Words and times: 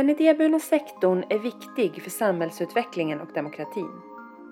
Den 0.00 0.10
idéburna 0.10 0.58
sektorn 0.58 1.24
är 1.28 1.38
viktig 1.38 2.02
för 2.02 2.10
samhällsutvecklingen 2.10 3.20
och 3.20 3.28
demokratin. 3.34 3.90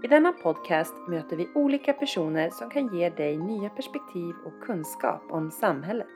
I 0.05 0.07
denna 0.07 0.33
podcast 0.33 0.95
möter 1.09 1.37
vi 1.37 1.49
olika 1.55 1.93
personer 1.93 2.51
som 2.51 2.71
kan 2.71 2.97
ge 2.97 3.11
dig 3.11 3.37
nya 3.37 3.69
perspektiv 3.69 4.35
och 4.47 4.67
kunskap 4.67 5.23
om 5.31 5.51
samhället. 5.51 6.07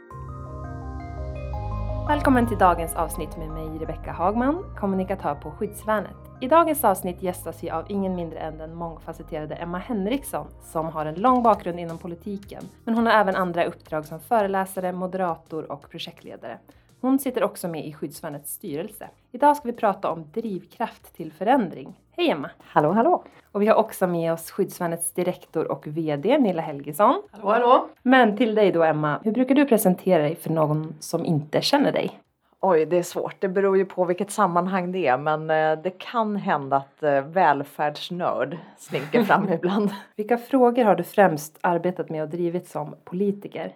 Välkommen 2.09 2.49
till 2.49 2.59
dagens 2.59 2.95
avsnitt 2.95 3.37
med 3.37 3.49
mig 3.49 3.79
Rebecka 3.79 4.13
Hagman, 4.13 4.65
kommunikatör 4.81 5.35
på 5.35 5.51
Skyddsvärnet. 5.51 6.17
I 6.41 6.49
dagens 6.49 6.85
avsnitt 6.85 7.23
gästas 7.23 7.65
vi 7.65 7.71
av 7.71 7.85
ingen 7.89 8.15
mindre 8.15 8.39
än 8.39 8.59
den 8.59 8.75
mångfacetterade 8.75 9.55
Emma 9.55 9.79
Henriksson 9.79 10.47
som 10.61 10.87
har 10.87 11.07
en 11.07 11.15
lång 11.15 11.43
bakgrund 11.43 11.81
inom 11.81 11.99
politiken. 11.99 12.65
Men 12.85 12.95
hon 12.95 13.07
har 13.07 13.13
även 13.13 13.37
andra 13.37 13.65
uppdrag 13.65 14.05
som 14.05 14.21
föreläsare, 14.21 14.93
moderator 14.93 15.73
och 15.73 15.91
projektledare. 15.91 16.59
Hon 17.03 17.19
sitter 17.19 17.45
också 17.45 17.69
med 17.69 17.87
i 17.87 17.93
Skyddsvärnets 17.93 18.53
styrelse. 18.53 19.09
Idag 19.33 19.57
ska 19.57 19.69
vi 19.69 19.73
prata 19.73 20.11
om 20.11 20.25
drivkraft 20.35 21.17
till 21.17 21.33
förändring. 21.33 22.01
Hej 22.17 22.31
Emma! 22.31 22.51
Hallå 22.59 22.93
hallå! 22.93 23.25
Och 23.53 23.63
vi 23.63 23.67
har 23.67 23.75
också 23.75 24.07
med 24.07 24.33
oss 24.33 24.51
Skyddsvärnets 24.51 25.13
direktor 25.13 25.71
och 25.71 25.87
VD 25.87 26.39
Nilla 26.39 26.63
Helgesson. 26.63 27.23
Hallå 27.31 27.49
hallå! 27.49 27.89
Men 28.03 28.37
till 28.37 28.55
dig 28.55 28.73
då 28.73 28.85
Emma, 28.85 29.21
hur 29.25 29.33
brukar 29.33 29.55
du 29.55 29.67
presentera 29.67 30.23
dig 30.23 30.35
för 30.37 30.51
någon 30.51 30.95
som 31.01 31.25
inte 31.25 31.63
känner 31.63 31.93
dig? 31.93 32.21
Oj, 32.61 32.87
det 32.87 32.99
är 32.99 33.03
svårt. 33.03 33.37
Det 33.39 33.49
beror 33.49 33.77
ju 33.77 33.85
på 33.85 34.05
vilket 34.05 34.31
sammanhang 34.31 34.93
det 34.93 35.07
är, 35.07 35.19
men 35.19 35.51
eh, 35.51 35.83
det 35.83 35.99
kan 35.99 36.37
hända 36.37 36.77
att 36.77 37.03
eh, 37.03 37.21
välfärdsnörd 37.21 38.59
slinker 38.79 39.25
fram 39.25 39.49
ibland. 39.53 39.91
Vilka 40.17 40.39
frågor 40.39 40.85
har 40.85 40.95
du 40.95 41.03
främst 41.03 41.59
arbetat 41.61 42.11
med 42.11 42.23
och 42.23 42.29
drivit 42.29 42.69
som 42.69 42.95
politiker? 43.05 43.73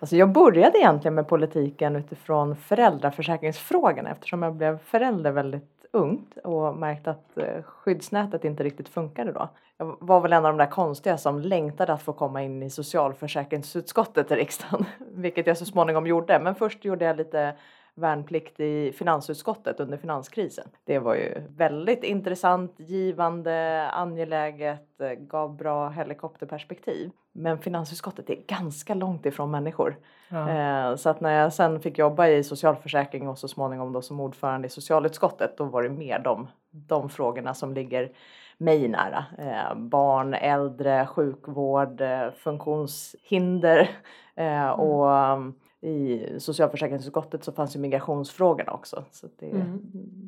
Alltså 0.00 0.16
jag 0.16 0.32
började 0.32 0.78
egentligen 0.78 1.14
med 1.14 1.28
politiken 1.28 1.96
utifrån 1.96 2.56
föräldraförsäkringsfrågorna 2.56 4.10
eftersom 4.10 4.42
jag 4.42 4.54
blev 4.54 4.78
förälder 4.78 5.30
väldigt 5.30 5.86
ungt 5.94 6.38
och 6.38 6.76
märkte 6.76 7.10
att 7.10 7.38
eh, 7.38 7.62
skyddsnätet 7.62 8.44
inte 8.44 8.62
riktigt 8.64 8.88
funkade 8.88 9.32
då. 9.32 9.48
Jag 9.76 9.96
var 10.00 10.20
väl 10.20 10.32
en 10.32 10.44
av 10.44 10.52
de 10.52 10.58
där 10.58 10.70
konstiga 10.70 11.18
som 11.18 11.40
längtade 11.40 11.92
att 11.92 12.02
få 12.02 12.12
komma 12.12 12.42
in 12.42 12.62
i 12.62 12.70
socialförsäkringsutskottet 12.70 14.30
i 14.30 14.34
riksdagen, 14.34 14.84
vilket 15.12 15.46
jag 15.46 15.58
så 15.58 15.64
småningom 15.64 16.06
gjorde. 16.06 16.40
Men 16.40 16.54
först 16.54 16.84
gjorde 16.84 17.04
jag 17.04 17.16
lite 17.16 17.54
värnplikt 17.94 18.60
i 18.60 18.92
finansutskottet 18.92 19.80
under 19.80 19.98
finanskrisen. 19.98 20.68
Det 20.84 20.98
var 20.98 21.14
ju 21.14 21.42
väldigt 21.48 22.04
intressant, 22.04 22.74
givande, 22.80 23.88
angeläget, 23.90 25.00
eh, 25.00 25.10
gav 25.10 25.56
bra 25.56 25.88
helikopterperspektiv. 25.88 27.10
Men 27.36 27.58
finansutskottet 27.58 28.30
är 28.30 28.36
ganska 28.46 28.94
långt 28.94 29.26
ifrån 29.26 29.50
människor. 29.50 29.96
Ja. 30.28 30.50
Eh, 30.50 30.96
så 30.96 31.08
att 31.10 31.20
när 31.20 31.30
jag 31.30 31.52
sen 31.52 31.80
fick 31.80 31.98
jobba 31.98 32.28
i 32.28 32.44
socialförsäkring 32.44 33.28
och 33.28 33.38
så 33.38 33.48
småningom 33.48 33.92
då 33.92 34.02
som 34.02 34.20
ordförande 34.20 34.66
i 34.66 34.70
socialutskottet 34.70 35.56
då 35.56 35.64
var 35.64 35.82
det 35.82 35.90
mer 35.90 36.18
de, 36.18 36.48
de 36.70 37.08
frågorna 37.08 37.54
som 37.54 37.74
ligger 37.74 38.12
mig 38.58 38.88
nära. 38.88 39.24
Eh, 39.38 39.74
barn, 39.74 40.34
äldre, 40.34 41.06
sjukvård, 41.06 42.02
funktionshinder 42.36 43.90
mm. 44.34 44.70
och 44.72 45.16
mm, 45.16 45.54
i 45.80 46.26
socialförsäkringsutskottet 46.38 47.44
så 47.44 47.52
fanns 47.52 47.76
ju 47.76 47.80
migrationsfrågorna 47.80 48.72
också. 48.72 49.04
Så 49.10 49.28
det, 49.38 49.50
mm. 49.50 49.80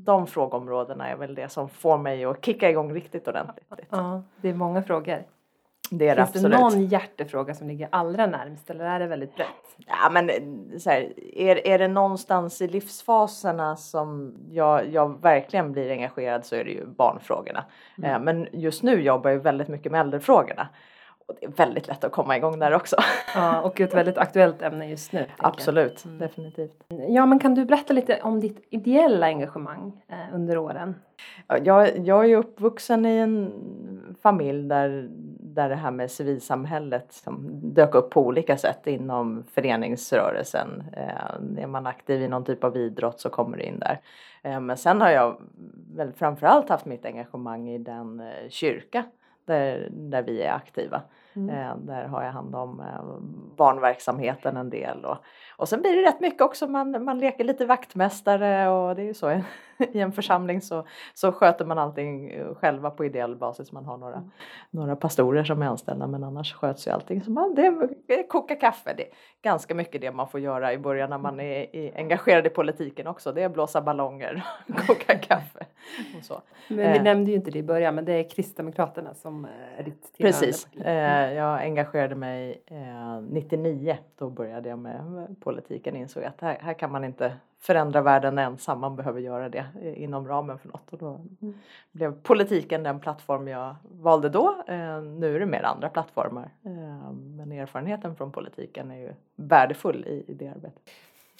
De 0.04 0.26
frågeområdena 0.26 1.08
är 1.08 1.16
väl 1.16 1.34
det 1.34 1.48
som 1.48 1.68
får 1.68 1.98
mig 1.98 2.24
att 2.24 2.44
kicka 2.44 2.70
igång 2.70 2.94
riktigt 2.94 3.28
ordentligt. 3.28 3.66
Ja, 3.90 4.22
det 4.40 4.48
är 4.48 4.54
många 4.54 4.82
frågor. 4.82 5.24
Det 5.90 6.08
är 6.08 6.16
Finns 6.16 6.28
absolut. 6.28 6.52
det 6.52 6.58
någon 6.58 6.86
hjärtefråga 6.86 7.54
som 7.54 7.68
ligger 7.68 7.88
allra 7.92 8.26
närmst 8.26 8.70
eller 8.70 8.84
är 8.84 9.00
det 9.00 9.06
väldigt 9.06 9.36
brett? 9.36 9.48
Ja 9.86 10.10
men 10.10 10.30
så 10.78 10.90
här, 10.90 11.12
är, 11.36 11.66
är 11.66 11.78
det 11.78 11.88
någonstans 11.88 12.62
i 12.62 12.68
livsfaserna 12.68 13.76
som 13.76 14.34
jag, 14.50 14.88
jag 14.88 15.22
verkligen 15.22 15.72
blir 15.72 15.90
engagerad 15.90 16.44
så 16.44 16.54
är 16.54 16.64
det 16.64 16.70
ju 16.70 16.86
barnfrågorna. 16.86 17.64
Mm. 17.98 18.10
Eh, 18.10 18.20
men 18.20 18.48
just 18.52 18.82
nu 18.82 19.02
jobbar 19.02 19.30
jag 19.30 19.38
väldigt 19.38 19.68
mycket 19.68 19.92
med 19.92 20.00
äldrefrågorna. 20.00 20.68
Och 21.26 21.34
det 21.40 21.46
är 21.46 21.50
väldigt 21.50 21.88
lätt 21.88 22.04
att 22.04 22.12
komma 22.12 22.36
igång 22.36 22.58
där 22.58 22.74
också. 22.74 22.96
Ja, 23.34 23.60
och 23.60 23.80
ett 23.80 23.94
väldigt 23.94 24.18
aktuellt 24.18 24.62
ämne 24.62 24.90
just 24.90 25.12
nu. 25.12 25.26
Absolut, 25.36 26.04
mm. 26.04 26.18
definitivt. 26.18 26.84
Ja, 27.08 27.26
men 27.26 27.38
kan 27.38 27.54
du 27.54 27.64
berätta 27.64 27.92
lite 27.92 28.20
om 28.22 28.40
ditt 28.40 28.66
ideella 28.70 29.26
engagemang 29.26 29.92
eh, 30.08 30.34
under 30.34 30.58
åren? 30.58 30.94
Jag, 31.62 32.06
jag 32.06 32.30
är 32.30 32.36
uppvuxen 32.36 33.06
i 33.06 33.16
en 33.16 33.52
familj 34.22 34.68
där, 34.68 35.08
där 35.56 35.68
det 35.68 35.74
här 35.74 35.90
med 35.90 36.10
civilsamhället 36.10 37.12
som 37.12 37.60
dök 37.74 37.94
upp 37.94 38.10
på 38.10 38.26
olika 38.26 38.56
sätt 38.56 38.86
inom 38.86 39.44
föreningsrörelsen. 39.54 40.84
Eh, 40.92 41.62
är 41.62 41.66
man 41.66 41.86
aktiv 41.86 42.22
i 42.22 42.28
någon 42.28 42.44
typ 42.44 42.64
av 42.64 42.76
idrott 42.76 43.20
så 43.20 43.30
kommer 43.30 43.56
det 43.56 43.64
in 43.64 43.78
där. 43.78 44.00
Eh, 44.42 44.60
men 44.60 44.76
sen 44.76 45.00
har 45.00 45.10
jag 45.10 45.40
väl 45.96 46.12
framförallt 46.12 46.68
haft 46.68 46.86
mitt 46.86 47.06
engagemang 47.06 47.68
i 47.68 47.78
den 47.78 48.20
eh, 48.20 48.48
kyrka 48.48 49.04
där, 49.44 49.88
där 49.90 50.22
vi 50.22 50.42
är 50.42 50.52
aktiva. 50.52 51.02
Mm. 51.36 51.50
Eh, 51.50 51.76
där 51.76 52.04
har 52.04 52.22
jag 52.22 52.32
hand 52.32 52.54
om 52.54 52.80
eh, 52.80 53.04
barnverksamheten 53.56 54.56
en 54.56 54.70
del 54.70 55.04
och, 55.04 55.16
och 55.56 55.68
sen 55.68 55.80
blir 55.80 55.96
det 55.96 56.08
rätt 56.08 56.20
mycket 56.20 56.42
också, 56.42 56.66
man, 56.66 57.04
man 57.04 57.18
leker 57.18 57.44
lite 57.44 57.66
vaktmästare 57.66 58.68
och 58.68 58.96
det 58.96 59.02
är 59.02 59.06
ju 59.06 59.14
så 59.14 59.30
i 59.78 60.00
en 60.00 60.12
församling 60.12 60.60
så, 60.60 60.86
så 61.14 61.32
sköter 61.32 61.64
man 61.64 61.78
allting 61.78 62.32
själva 62.54 62.90
på 62.90 63.04
ideell 63.04 63.36
basis. 63.36 63.72
Man 63.72 63.84
har 63.84 63.96
några, 63.96 64.16
mm. 64.16 64.30
några 64.70 64.96
pastorer 64.96 65.44
som 65.44 65.62
är 65.62 65.66
anställda 65.66 66.06
men 66.06 66.24
annars 66.24 66.54
sköts 66.54 66.86
ju 66.86 66.90
allting. 66.90 67.22
Så 67.22 67.30
man, 67.30 67.54
det 67.54 67.66
är 68.14 68.28
koka 68.28 68.56
kaffe, 68.56 68.94
det 68.96 69.02
är 69.02 69.10
ganska 69.42 69.74
mycket 69.74 70.00
det 70.00 70.12
man 70.12 70.28
får 70.28 70.40
göra 70.40 70.72
i 70.72 70.78
början 70.78 71.10
när 71.10 71.18
man 71.18 71.40
är 71.40 71.76
i, 71.76 71.92
engagerad 71.96 72.46
i 72.46 72.50
politiken 72.50 73.06
också. 73.06 73.32
Det 73.32 73.42
är 73.42 73.48
blåsa 73.48 73.80
ballonger, 73.80 74.44
koka 74.86 75.18
kaffe 75.18 75.65
och 76.18 76.24
så. 76.24 76.42
Men 76.68 76.92
vi 76.92 76.98
eh. 76.98 77.02
nämnde 77.02 77.30
ju 77.30 77.36
inte 77.36 77.50
det 77.50 77.58
i 77.58 77.62
början 77.62 77.94
men 77.94 78.04
det 78.04 78.12
är 78.12 78.30
Kristdemokraterna 78.30 79.14
som 79.14 79.46
är 79.78 79.82
ditt 79.82 80.12
Precis, 80.18 80.68
eh, 80.74 81.32
jag 81.32 81.60
engagerade 81.60 82.14
mig 82.14 82.62
eh, 82.66 83.20
99, 83.20 83.96
då 84.18 84.30
började 84.30 84.68
jag 84.68 84.78
med 84.78 85.36
politiken 85.40 85.96
insåg 85.96 86.24
att 86.24 86.40
här, 86.40 86.58
här 86.60 86.74
kan 86.74 86.92
man 86.92 87.04
inte 87.04 87.32
förändra 87.58 88.02
världen 88.02 88.38
ensam, 88.38 88.80
man 88.80 88.96
behöver 88.96 89.20
göra 89.20 89.48
det 89.48 89.66
inom 89.96 90.28
ramen 90.28 90.58
för 90.58 90.68
något. 90.68 90.92
Och 90.92 90.98
då 90.98 91.20
mm. 91.42 91.54
blev 91.92 92.22
politiken 92.22 92.82
den 92.82 93.00
plattform 93.00 93.48
jag 93.48 93.76
valde 93.82 94.28
då. 94.28 94.62
Eh, 94.66 95.02
nu 95.02 95.36
är 95.36 95.40
det 95.40 95.46
mer 95.46 95.62
andra 95.62 95.88
plattformar. 95.88 96.50
Eh, 96.64 97.12
men 97.12 97.52
erfarenheten 97.52 98.16
från 98.16 98.32
politiken 98.32 98.90
är 98.90 98.96
ju 98.96 99.12
värdefull 99.36 100.04
i, 100.06 100.24
i 100.28 100.34
det 100.34 100.48
arbetet. 100.48 100.90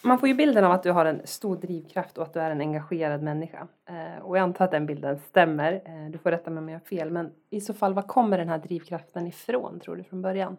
Man 0.07 0.19
får 0.19 0.29
ju 0.29 0.35
bilden 0.35 0.65
av 0.65 0.73
att 0.73 0.83
du 0.83 0.91
har 0.91 1.05
en 1.05 1.21
stor 1.25 1.57
drivkraft 1.57 2.19
och 2.19 2.25
att 2.25 2.33
du 2.33 2.41
är 2.41 2.51
en 2.51 2.61
engagerad 2.61 3.23
människa. 3.23 3.67
Eh, 3.89 4.23
och 4.23 4.37
jag 4.37 4.43
antar 4.43 4.65
att 4.65 4.71
den 4.71 4.87
bilden 4.87 5.19
stämmer. 5.19 5.73
Eh, 5.73 6.11
du 6.11 6.19
får 6.19 6.31
rätta 6.31 6.51
mig 6.51 6.59
om 6.59 6.69
jag 6.69 6.79
har 6.79 6.85
fel. 6.85 7.11
Men 7.11 7.31
i 7.51 7.61
så 7.61 7.75
fall, 7.75 7.95
var 7.95 8.03
kommer 8.03 8.39
den 8.39 8.49
här 8.49 8.59
drivkraften 8.59 9.27
ifrån 9.27 9.81
tror 9.81 9.97
du 9.97 10.05
från 10.05 10.23
början? 10.23 10.57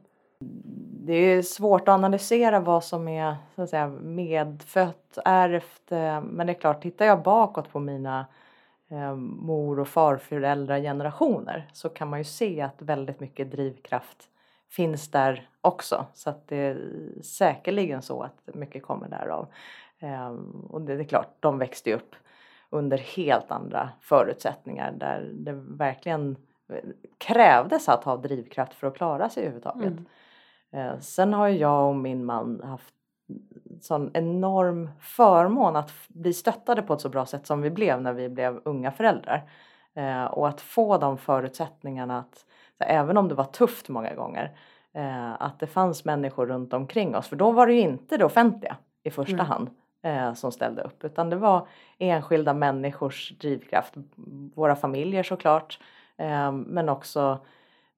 det 1.08 1.14
är 1.14 1.42
svårt 1.42 1.82
att 1.82 1.94
analysera 1.94 2.60
vad 2.60 2.84
som 2.84 3.08
är 3.08 3.36
så 3.56 3.62
att 3.62 3.70
säga, 3.70 3.88
medfött, 3.88 5.18
ärvt. 5.26 5.92
Eh, 5.92 6.22
men 6.22 6.48
det 6.48 6.54
är 6.54 6.60
klart, 6.60 6.82
tittar 6.82 7.06
jag 7.06 7.24
bakåt 7.24 7.72
på 7.72 7.80
mina 7.80 8.26
eh, 8.90 9.16
mor 9.16 9.80
och 9.80 9.88
farföräldragenerationer 9.88 11.70
så 11.74 11.90
kan 11.90 12.10
man 12.10 12.20
ju 12.20 12.24
se 12.24 12.62
att 12.62 12.82
väldigt 12.82 13.20
mycket 13.20 13.52
drivkraft 13.52 14.30
finns 14.70 15.12
där 15.12 15.50
också. 15.62 16.06
Så 16.14 16.30
att 16.30 16.48
det 16.48 16.58
är 16.58 17.02
säkerligen 17.22 18.02
så 18.02 18.22
att 18.22 18.56
mycket 18.56 18.84
kommer 18.84 19.10
därav. 19.10 19.48
Eh, 20.00 20.30
och 20.70 20.82
det 20.82 20.94
är 20.94 21.04
klart, 21.04 21.36
de 21.40 21.58
växte 21.58 21.90
ju 21.90 21.96
upp 21.96 22.16
under 22.70 22.98
helt 22.98 23.52
andra 23.52 23.90
förutsättningar 24.02 24.92
där 24.92 25.32
det 25.34 25.54
verkligen 25.54 26.36
krävdes 27.18 27.90
att 27.90 28.04
ha 28.04 28.18
drivkraft 28.18 28.74
för 28.74 28.88
att 28.88 28.96
klara 28.96 29.30
sig 29.30 29.44
överhuvudtaget. 29.44 29.94
Mm. 29.94 30.06
Eh, 30.72 31.00
sen 31.00 31.34
har 31.34 31.48
jag 31.48 31.90
och 31.90 31.96
min 31.96 32.26
man 32.26 32.62
haft 32.64 32.94
sån 33.82 34.12
enorm 34.14 34.90
förmån 35.00 35.76
att 35.76 35.92
bli 36.08 36.34
stöttade 36.34 36.82
på 36.82 36.94
ett 36.94 37.02
så 37.02 37.10
bra 37.10 37.26
sätt 37.26 37.48
som 37.48 37.62
vi 37.62 37.70
blev 37.70 38.02
när 38.02 38.14
vi 38.14 38.30
blev 38.30 38.62
unga 38.66 38.92
föräldrar. 38.92 39.50
Eh, 39.94 40.26
och 40.26 40.48
att 40.48 40.62
få 40.62 40.98
de 40.98 41.18
förutsättningarna 41.18 42.20
att, 42.20 42.46
även 42.80 43.18
om 43.18 43.28
det 43.28 43.36
var 43.36 43.44
tufft 43.44 43.90
många 43.90 44.14
gånger, 44.16 44.58
eh, 44.94 45.42
att 45.42 45.60
det 45.60 45.68
fanns 45.68 46.06
människor 46.06 46.46
runt 46.46 46.74
omkring 46.74 47.16
oss. 47.16 47.28
För 47.28 47.36
då 47.36 47.52
var 47.52 47.68
det 47.68 47.74
ju 47.74 47.80
inte 47.80 48.18
det 48.18 48.26
offentliga 48.26 48.78
i 49.04 49.12
första 49.12 49.34
mm. 49.34 49.46
hand 49.46 49.70
som 50.38 50.52
ställde 50.52 50.82
upp 50.82 51.04
utan 51.04 51.30
det 51.30 51.36
var 51.36 51.68
enskilda 51.98 52.54
människors 52.54 53.30
drivkraft. 53.30 53.94
Våra 54.56 54.76
familjer 54.76 55.24
såklart 55.24 55.80
men 56.66 56.90
också 56.90 57.40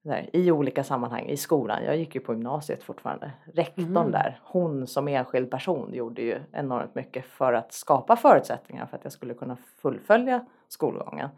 där, 0.02 0.30
i 0.32 0.50
olika 0.50 0.84
sammanhang 0.84 1.26
i 1.26 1.36
skolan. 1.36 1.84
Jag 1.84 1.96
gick 1.96 2.14
ju 2.14 2.20
på 2.20 2.32
gymnasiet 2.32 2.82
fortfarande. 2.82 3.32
Rektorn 3.54 3.96
mm. 3.96 4.10
där, 4.10 4.40
hon 4.42 4.86
som 4.86 5.08
enskild 5.08 5.50
person 5.50 5.94
gjorde 5.94 6.22
ju 6.22 6.40
enormt 6.52 6.94
mycket 6.94 7.24
för 7.24 7.52
att 7.52 7.72
skapa 7.72 8.16
förutsättningar 8.16 8.86
för 8.86 8.96
att 8.96 9.04
jag 9.04 9.12
skulle 9.12 9.34
kunna 9.34 9.56
fullfölja 9.56 10.46
skolgången. 10.68 11.28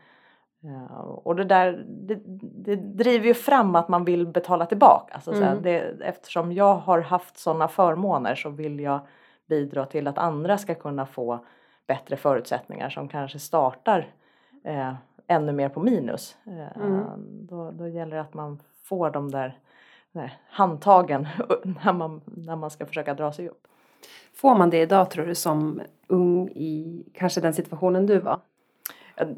Uh, 0.65 1.01
och 1.01 1.37
det 1.37 1.45
där 1.45 1.85
det, 1.89 2.21
det, 2.65 2.77
driver 2.77 3.27
ju 3.27 3.35
fram 3.35 3.75
att 3.77 3.89
man 3.89 4.05
vill 4.05 4.27
betala 4.27 4.67
tillbaka. 4.67 5.21
Så 5.21 5.33
mm. 5.33 5.63
det, 5.63 5.79
eftersom 6.01 6.53
jag 6.53 6.75
har 6.75 7.01
haft 7.01 7.39
sådana 7.39 7.69
förmåner 7.69 8.35
så 8.35 8.51
vill 8.51 8.81
jag 8.81 9.01
bidra 9.47 9.87
till 9.87 10.07
att 10.07 10.19
andra 10.19 10.59
ska 10.59 10.75
kunna 10.75 11.07
få 11.07 11.39
bättre 11.87 12.17
förutsättningar 12.17 12.91
som 12.91 13.09
kanske 13.09 13.39
startar 13.39 14.15
eh, 14.65 14.95
ännu 15.27 15.53
mer 15.53 15.69
på 15.69 15.81
minus. 15.81 16.37
Eh, 16.47 16.83
mm. 16.83 17.05
då, 17.47 17.71
då 17.71 17.89
gäller 17.89 18.17
det 18.17 18.23
att 18.23 18.35
man 18.35 18.63
får 18.85 19.11
de 19.11 19.31
där, 19.31 19.59
där 20.13 20.39
handtagen 20.49 21.29
när 21.85 21.93
man, 21.93 22.21
när 22.25 22.57
man 22.57 22.71
ska 22.71 22.87
försöka 22.87 23.15
dra 23.15 23.33
sig 23.33 23.49
upp. 23.49 23.67
Får 24.35 24.55
man 24.55 24.71
det 24.71 24.81
idag 24.81 25.11
tror 25.11 25.27
du 25.27 25.35
som 25.35 25.81
ung 26.07 26.49
i 26.49 27.05
kanske 27.15 27.41
den 27.41 27.55
situationen 27.55 28.07
du 28.07 28.19
var? 28.19 28.41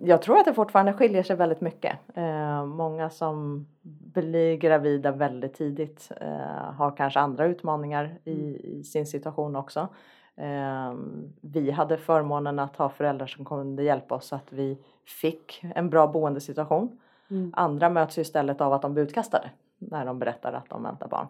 Jag 0.02 0.22
tror 0.22 0.38
att 0.38 0.44
det 0.44 0.54
fortfarande 0.54 0.92
skiljer 0.92 1.22
sig 1.22 1.36
väldigt 1.36 1.60
mycket. 1.60 1.98
Eh, 2.14 2.64
många 2.64 3.10
som 3.10 3.66
blir 3.82 4.56
gravida 4.56 5.12
väldigt 5.12 5.54
tidigt 5.54 6.12
eh, 6.20 6.72
har 6.72 6.96
kanske 6.96 7.20
andra 7.20 7.46
utmaningar 7.46 8.18
i, 8.24 8.48
mm. 8.48 8.54
i 8.54 8.84
sin 8.84 9.06
situation 9.06 9.56
också. 9.56 9.88
Eh, 10.36 10.94
vi 11.40 11.70
hade 11.70 11.96
förmånen 11.96 12.58
att 12.58 12.76
ha 12.76 12.88
föräldrar 12.88 13.26
som 13.26 13.44
kunde 13.44 13.82
hjälpa 13.82 14.14
oss 14.14 14.26
så 14.26 14.36
att 14.36 14.52
vi 14.52 14.78
fick 15.06 15.64
en 15.74 15.90
bra 15.90 16.06
boendesituation. 16.06 17.00
Mm. 17.30 17.52
Andra 17.56 17.90
möts 17.90 18.18
istället 18.18 18.60
av 18.60 18.72
att 18.72 18.82
de 18.82 18.94
blir 18.94 19.04
utkastade 19.04 19.50
när 19.78 20.06
de 20.06 20.18
berättar 20.18 20.52
att 20.52 20.70
de 20.70 20.82
väntar 20.82 21.08
barn. 21.08 21.26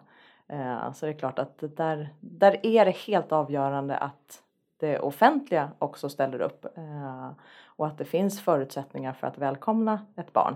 Eh, 0.47 0.91
så 0.91 1.05
det 1.05 1.11
är 1.11 1.17
klart 1.17 1.39
att 1.39 1.63
där, 1.77 2.09
där 2.19 2.59
är 2.63 2.85
det 2.85 2.95
helt 2.95 3.31
avgörande 3.31 3.97
att 3.97 4.41
det 4.77 4.99
offentliga 4.99 5.69
också 5.79 6.09
ställer 6.09 6.41
upp 6.41 6.65
eh, 6.77 7.31
och 7.75 7.87
att 7.87 7.97
det 7.97 8.05
finns 8.05 8.41
förutsättningar 8.41 9.13
för 9.13 9.27
att 9.27 9.37
välkomna 9.37 10.05
ett 10.17 10.33
barn. 10.33 10.55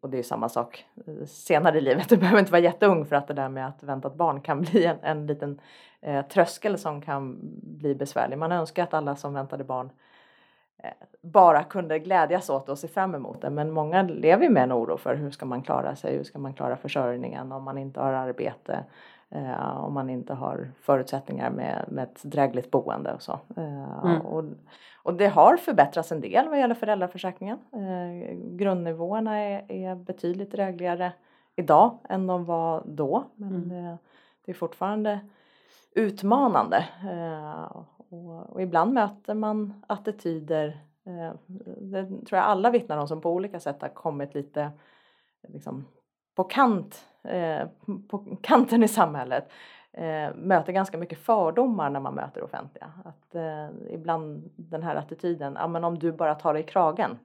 Och 0.00 0.10
det 0.10 0.18
är 0.18 0.22
samma 0.22 0.48
sak 0.48 0.86
eh, 1.06 1.26
senare 1.26 1.78
i 1.78 1.80
livet. 1.80 2.08
Du 2.08 2.16
behöver 2.16 2.38
inte 2.38 2.52
vara 2.52 2.62
jätteung 2.62 3.06
för 3.06 3.16
att 3.16 3.28
det 3.28 3.34
där 3.34 3.48
med 3.48 3.66
att 3.66 3.82
vänta 3.82 4.08
ett 4.08 4.14
barn 4.14 4.40
kan 4.40 4.60
bli 4.70 4.84
en, 4.84 4.96
en 5.02 5.26
liten 5.26 5.60
eh, 6.00 6.26
tröskel 6.26 6.78
som 6.78 7.00
kan 7.02 7.38
bli 7.62 7.94
besvärlig. 7.94 8.38
Man 8.38 8.52
önskar 8.52 8.82
att 8.82 8.94
alla 8.94 9.16
som 9.16 9.34
väntade 9.34 9.64
barn 9.64 9.90
eh, 10.82 10.90
bara 11.22 11.62
kunde 11.62 11.98
glädjas 11.98 12.50
åt 12.50 12.68
och 12.68 12.78
se 12.78 12.88
fram 12.88 13.14
emot 13.14 13.40
det. 13.40 13.50
Men 13.50 13.70
många 13.70 14.02
lever 14.02 14.48
med 14.48 14.62
en 14.62 14.72
oro 14.72 14.96
för 14.96 15.14
hur 15.14 15.30
ska 15.30 15.46
man 15.46 15.62
klara 15.62 15.96
sig, 15.96 16.16
hur 16.16 16.24
ska 16.24 16.38
man 16.38 16.54
klara 16.54 16.76
försörjningen 16.76 17.52
om 17.52 17.62
man 17.64 17.78
inte 17.78 18.00
har 18.00 18.12
arbete, 18.12 18.84
eh, 19.30 19.84
om 19.84 19.94
man 19.94 20.10
inte 20.10 20.34
har 20.34 20.72
förutsättningar 20.80 21.50
med, 21.50 21.84
med 21.88 22.04
ett 22.04 22.22
drägligt 22.22 22.70
boende 22.70 23.12
och 23.12 23.22
så. 23.22 23.32
Eh, 23.56 24.04
mm. 24.04 24.20
och, 24.20 24.44
och 25.02 25.14
det 25.14 25.28
har 25.28 25.56
förbättrats 25.56 26.12
en 26.12 26.20
del 26.20 26.48
vad 26.48 26.58
gäller 26.58 26.74
föräldraförsäkringen. 26.74 27.58
Eh, 27.72 28.36
grundnivåerna 28.56 29.38
är, 29.38 29.72
är 29.72 29.94
betydligt 29.94 30.50
drägligare 30.50 31.12
idag 31.56 31.98
än 32.08 32.26
de 32.26 32.44
var 32.44 32.82
då. 32.86 33.24
Men 33.34 33.54
mm. 33.54 33.68
det, 33.68 33.98
det, 34.44 34.52
är 34.52 34.54
fortfarande 34.54 35.20
utmanande. 35.94 36.84
Eh, 37.10 37.62
och, 38.08 38.52
och, 38.52 38.62
ibland 38.62 38.92
möter 38.92 39.34
man 39.34 39.84
attityder, 39.86 40.80
eh, 41.06 41.32
det 41.80 42.06
tror 42.06 42.38
jag 42.38 42.44
alla 42.44 42.70
vittnar 42.70 42.98
om, 42.98 43.08
som 43.08 43.20
på 43.20 43.32
olika 43.32 43.60
sätt 43.60 43.82
har 43.82 43.88
kommit 43.88 44.34
lite 44.34 44.70
liksom, 45.48 45.84
på 46.34 46.44
kant, 46.44 47.06
eh, 47.24 47.68
på 48.08 48.36
kanten 48.42 48.82
i 48.82 48.88
samhället 48.88 49.50
eh, 49.92 50.34
möter 50.34 50.72
ganska 50.72 50.98
mycket 50.98 51.18
fördomar 51.18 51.90
när 51.90 52.00
man 52.00 52.14
möter 52.14 52.42
offentliga. 52.42 52.92
Att 53.04 53.34
eh, 53.34 53.94
ibland 53.94 54.50
den 54.56 54.82
här 54.82 54.96
attityden, 54.96 55.56
ja 55.60 55.66
men 55.66 55.84
om 55.84 55.98
du 55.98 56.12
bara 56.12 56.34
tar 56.34 56.54
dig 56.54 56.62
i 56.62 56.66
kragen. 56.66 57.18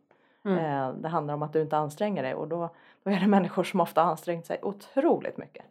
Mm. 0.46 0.58
Eh, 0.58 0.94
det 1.02 1.08
handlar 1.08 1.34
om 1.34 1.44
att 1.44 1.54
du 1.54 1.62
inte 1.62 1.78
anstränger 1.78 2.24
dig 2.24 2.34
och 2.34 2.48
då, 2.48 2.70
då 3.04 3.12
är 3.12 3.20
det 3.20 3.28
människor 3.38 3.64
som 3.64 3.80
ofta 3.80 4.02
ansträngt 4.02 4.46
sig 4.46 4.60
otroligt 4.62 5.38
mycket 5.38 5.66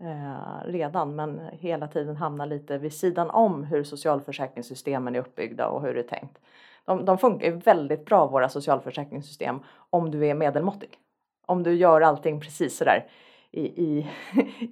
eh, 0.00 0.64
redan 0.64 1.16
men 1.16 1.40
hela 1.52 1.88
tiden 1.88 2.16
hamnar 2.16 2.46
lite 2.46 2.78
vid 2.78 2.92
sidan 2.92 3.30
om 3.30 3.64
hur 3.64 3.84
socialförsäkringssystemen 3.84 5.14
är 5.14 5.20
uppbyggda 5.20 5.68
och 5.68 5.82
hur 5.82 5.94
det 5.94 6.00
är 6.00 6.08
tänkt. 6.18 6.38
De, 6.84 7.04
de 7.04 7.18
funkar 7.18 7.46
ju 7.46 7.56
väldigt 7.56 8.04
bra 8.04 8.26
våra 8.26 8.48
socialförsäkringssystem 8.48 9.60
om 9.90 10.10
du 10.10 10.26
är 10.26 10.34
medelmåttig. 10.34 10.98
Om 11.46 11.62
du 11.62 11.74
gör 11.74 12.00
allting 12.00 12.40
precis 12.40 12.76
sådär 12.76 13.06
i, 13.54 13.82
i, 13.82 14.10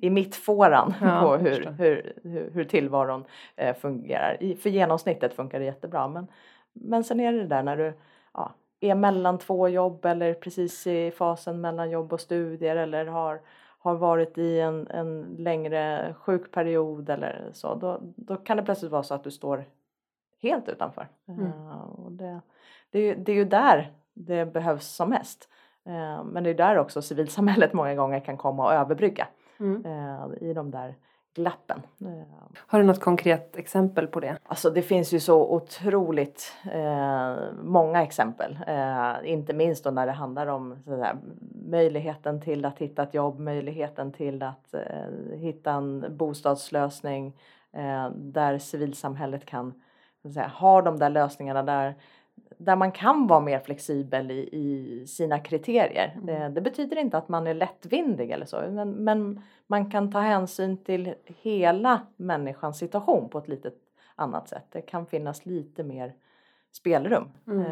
i 0.00 0.10
mittfåran 0.10 0.94
ja, 1.00 1.20
på 1.20 1.36
hur, 1.36 1.74
hur, 1.78 2.12
hur, 2.22 2.50
hur 2.50 2.64
tillvaron 2.64 3.24
eh, 3.56 3.76
fungerar. 3.76 4.42
I, 4.42 4.56
för 4.56 4.70
genomsnittet 4.70 5.34
funkar 5.34 5.58
det 5.58 5.64
jättebra 5.64 6.08
men, 6.08 6.26
men 6.72 7.04
sen 7.04 7.20
är 7.20 7.32
det 7.32 7.46
där 7.46 7.62
när 7.62 7.76
du 7.76 7.92
ja, 8.34 8.52
är 8.80 8.94
mellan 8.94 9.38
två 9.38 9.68
jobb 9.68 10.04
eller 10.04 10.34
precis 10.34 10.86
i 10.86 11.10
fasen 11.10 11.60
mellan 11.60 11.90
jobb 11.90 12.12
och 12.12 12.20
studier 12.20 12.76
eller 12.76 13.06
har, 13.06 13.40
har 13.78 13.94
varit 13.94 14.38
i 14.38 14.60
en, 14.60 14.86
en 14.90 15.36
längre 15.38 16.14
sjukperiod 16.18 17.10
eller 17.10 17.50
så 17.52 17.74
då, 17.74 17.98
då 18.02 18.36
kan 18.36 18.56
det 18.56 18.62
plötsligt 18.62 18.92
vara 18.92 19.02
så 19.02 19.14
att 19.14 19.24
du 19.24 19.30
står 19.30 19.64
helt 20.42 20.68
utanför. 20.68 21.08
Mm. 21.28 21.46
Uh, 21.46 21.82
och 21.82 22.12
det, 22.12 22.40
det, 22.90 23.14
det 23.14 23.32
är 23.32 23.36
ju 23.36 23.44
där 23.44 23.92
det 24.14 24.46
behövs 24.46 24.86
som 24.86 25.10
mest. 25.10 25.48
Eh, 25.86 26.24
men 26.24 26.44
det 26.44 26.50
är 26.50 26.54
där 26.54 26.78
också 26.78 27.02
civilsamhället 27.02 27.72
många 27.72 27.94
gånger 27.94 28.20
kan 28.20 28.36
komma 28.36 28.66
och 28.66 28.72
överbrygga 28.72 29.28
mm. 29.60 29.84
Eh, 29.86 30.48
i 30.48 30.54
de 30.54 30.70
där 30.70 30.94
glappen. 31.34 31.82
Eh, 32.00 32.48
Har 32.56 32.78
du 32.78 32.84
något 32.84 33.00
konkret 33.00 33.56
exempel 33.56 34.06
på 34.06 34.20
det? 34.20 34.38
Alltså 34.42 34.70
det 34.70 34.82
finns 34.82 35.12
ju 35.12 35.20
så 35.20 35.54
otroligt 35.54 36.52
eh, 36.72 37.36
många 37.62 38.02
exempel. 38.02 38.58
Eh, 38.66 39.14
inte 39.24 39.52
minst 39.52 39.84
då 39.84 39.90
när 39.90 40.06
det 40.06 40.12
handlar 40.12 40.46
om 40.46 40.78
sådär, 40.84 41.16
möjligheten 41.66 42.40
till 42.40 42.64
att 42.64 42.78
hitta 42.78 43.02
ett 43.02 43.14
jobb, 43.14 43.38
möjligheten 43.38 44.12
till 44.12 44.42
att 44.42 44.74
eh, 44.74 45.38
hitta 45.38 45.72
en 45.72 46.16
bostadslösning 46.16 47.36
där 48.14 48.58
civilsamhället 48.58 49.46
kan 49.46 49.74
säga, 50.34 50.48
ha 50.48 50.82
de 50.82 50.98
där 50.98 51.10
lösningarna 51.10 51.62
där 51.62 51.94
där 52.58 52.76
man 52.76 52.92
kan 52.92 53.26
vara 53.26 53.40
mer 53.40 53.58
flexibel 53.58 54.30
i, 54.30 54.48
i 54.52 55.06
sina 55.06 55.38
kriterier. 55.38 56.12
Mm. 56.14 56.26
Det, 56.26 56.48
det, 56.48 56.60
betyder 56.60 56.96
inte 56.96 57.18
att 57.18 57.28
man 57.28 57.46
är 57.46 57.54
lättvindig 57.54 58.30
eller 58.30 58.46
så 58.46 58.56
men, 58.70 58.90
men, 58.90 59.42
man 59.66 59.90
kan 59.90 60.12
ta 60.12 60.20
hänsyn 60.20 60.76
till 60.76 61.14
hela 61.26 62.00
människans 62.16 62.78
situation 62.78 63.28
på 63.28 63.38
ett 63.38 63.48
lite 63.48 63.70
annat 64.14 64.48
sätt. 64.48 64.66
Det 64.70 64.80
kan 64.80 65.06
finnas 65.06 65.46
lite 65.46 65.84
mer 65.84 66.14
spelrum. 66.72 67.28
Mm. 67.46 67.60
Uh, 67.60 67.66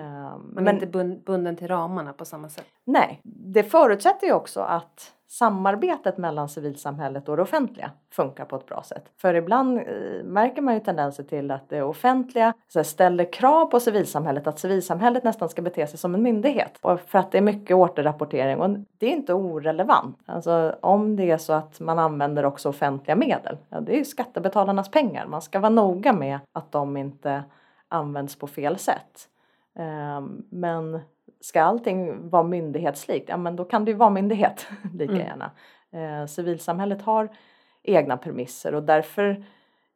men, 0.53 0.65
men 0.65 0.75
inte 0.75 1.15
bunden 1.27 1.57
till 1.57 1.69
ramarna 1.69 2.13
på 2.13 2.25
samma 2.25 2.49
sätt? 2.49 2.67
Nej, 2.85 3.21
det 3.25 3.63
förutsätter 3.63 4.27
ju 4.27 4.33
också 4.33 4.61
att 4.61 5.15
samarbetet 5.31 6.19
mellan 6.19 6.49
civilsamhället 6.49 7.29
och 7.29 7.37
det 7.37 7.43
offentliga 7.43 7.91
funkar 8.13 8.45
på 8.45 8.57
ett 8.57 8.67
bra 8.67 8.83
sätt. 8.83 9.05
För 9.21 9.35
ibland 9.35 9.79
eh, 9.79 9.85
märker 10.25 10.63
man 10.63 10.75
ju 10.75 10.81
tendenser 10.81 11.23
till 11.23 11.51
att 11.51 11.69
det 11.69 11.83
offentliga 11.83 12.55
ställer 12.85 13.33
krav 13.33 13.67
på 13.67 13.81
civilsamhället 13.81 14.47
att 14.47 14.59
civilsamhället 14.59 15.25
nästan 15.25 15.49
ska 15.49 15.63
bete 15.63 15.87
sig 15.87 15.99
som 15.99 16.15
en 16.15 16.23
myndighet. 16.23 16.79
Och 16.81 17.01
för 17.01 17.19
att 17.19 17.33
det 17.33 17.39
är 17.39 17.43
mycket 17.43 17.77
återrapportering 17.77 18.61
och 18.61 18.71
det 18.99 19.07
är 19.07 19.11
inte 19.11 19.35
orelevant. 19.35 20.19
Alltså 20.27 20.77
om 20.81 21.17
det 21.17 21.31
är 21.31 21.39
så 21.39 21.53
att 21.53 21.81
man 21.81 21.99
använder 21.99 22.45
också 22.45 22.69
offentliga 22.69 23.17
medel, 23.17 23.57
ja, 23.69 23.81
det 23.81 23.93
är 23.93 23.99
ju 23.99 24.05
skattebetalarnas 24.05 24.89
pengar. 24.91 25.27
Man 25.27 25.43
ska 25.43 25.59
vara 25.59 25.71
noga 25.71 26.13
med 26.13 26.39
att 26.53 26.73
de 26.73 26.97
inte 26.97 27.43
används 27.91 28.39
på 28.39 28.47
fel 28.47 28.79
sätt. 28.79 29.29
Um, 29.75 30.47
men 30.51 31.01
ska 31.41 31.63
allting 31.63 32.29
vara 32.31 32.43
myndighetslikt, 32.43 33.29
ja 33.29 33.37
men 33.37 33.57
då 33.57 33.65
kan 33.65 33.85
det 33.85 33.91
ju 33.91 33.97
vara 33.97 34.11
myndighet 34.11 34.67
lika 34.95 35.13
mm. 35.13 35.27
gärna. 35.27 35.51
Eh, 35.91 36.27
civilsamhället 36.27 37.03
har 37.03 37.29
egna 37.83 38.17
premisser 38.17 38.75
och 38.75 38.83
därför 38.83 39.45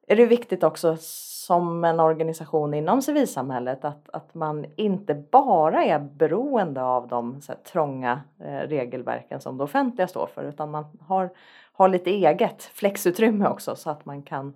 är 0.06 0.16
det 0.16 0.26
viktigt 0.26 0.62
också 0.62 0.96
som 1.00 1.84
en 1.84 2.00
organisation 2.00 2.74
inom 2.74 3.02
civilsamhället 3.02 3.84
att, 3.84 4.10
att 4.12 4.34
man 4.34 4.66
inte 4.76 5.14
bara 5.14 5.84
är 5.84 5.98
beroende 5.98 6.82
av 6.82 7.08
de 7.08 7.40
så 7.40 7.52
här, 7.52 7.58
trånga 7.58 8.20
eh, 8.40 8.68
regelverken 8.68 9.40
som 9.40 9.58
det 9.58 9.64
offentliga 9.64 10.08
står 10.08 10.26
för 10.26 10.44
utan 10.44 10.70
man 10.70 10.84
har, 11.00 11.30
har 11.72 11.88
lite 11.88 12.10
eget 12.10 12.62
flexutrymme 12.62 13.48
också 13.48 13.76
så 13.76 13.90
att 13.90 14.04
man 14.04 14.22
kan 14.22 14.54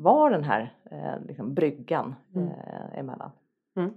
vara 0.00 0.30
den 0.30 0.44
här 0.44 0.74
eh, 0.90 1.26
liksom 1.26 1.54
bryggan 1.54 2.14
mm. 2.34 2.48
eh, 2.48 2.98
emellan. 2.98 3.30
Mm. 3.76 3.90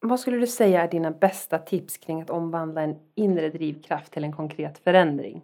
Vad 0.00 0.20
skulle 0.20 0.36
du 0.36 0.46
säga 0.46 0.82
är 0.82 0.88
dina 0.88 1.10
bästa 1.10 1.58
tips 1.58 1.96
kring 1.96 2.22
att 2.22 2.30
omvandla 2.30 2.82
en 2.82 2.98
inre 3.14 3.48
drivkraft 3.48 4.12
till 4.12 4.24
en 4.24 4.32
konkret 4.32 4.78
förändring? 4.78 5.42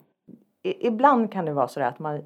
I, 0.62 0.86
ibland 0.86 1.32
kan 1.32 1.44
det 1.44 1.52
vara 1.52 1.68
så 1.68 1.80
att 1.80 1.98
man 1.98 2.22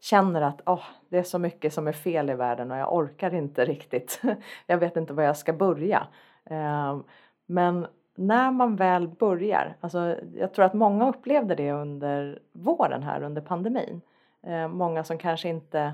känner 0.00 0.42
att 0.42 0.60
oh, 0.66 0.84
det 1.08 1.18
är 1.18 1.22
så 1.22 1.38
mycket 1.38 1.72
som 1.72 1.88
är 1.88 1.92
fel 1.92 2.30
i 2.30 2.34
världen 2.34 2.70
och 2.70 2.76
jag 2.76 2.94
orkar 2.94 3.34
inte 3.34 3.64
riktigt. 3.64 4.22
jag 4.66 4.78
vet 4.78 4.96
inte 4.96 5.12
var 5.12 5.22
jag 5.22 5.36
ska 5.36 5.52
börja. 5.52 6.06
Eh, 6.44 6.98
men 7.46 7.86
när 8.14 8.50
man 8.50 8.76
väl 8.76 9.08
börjar, 9.08 9.76
alltså 9.80 10.16
jag 10.34 10.52
tror 10.52 10.64
att 10.64 10.74
många 10.74 11.08
upplevde 11.08 11.54
det 11.54 11.72
under 11.72 12.38
våren 12.52 13.02
här 13.02 13.22
under 13.22 13.42
pandemin. 13.42 14.00
Eh, 14.42 14.68
många 14.68 15.04
som 15.04 15.18
kanske 15.18 15.48
inte 15.48 15.92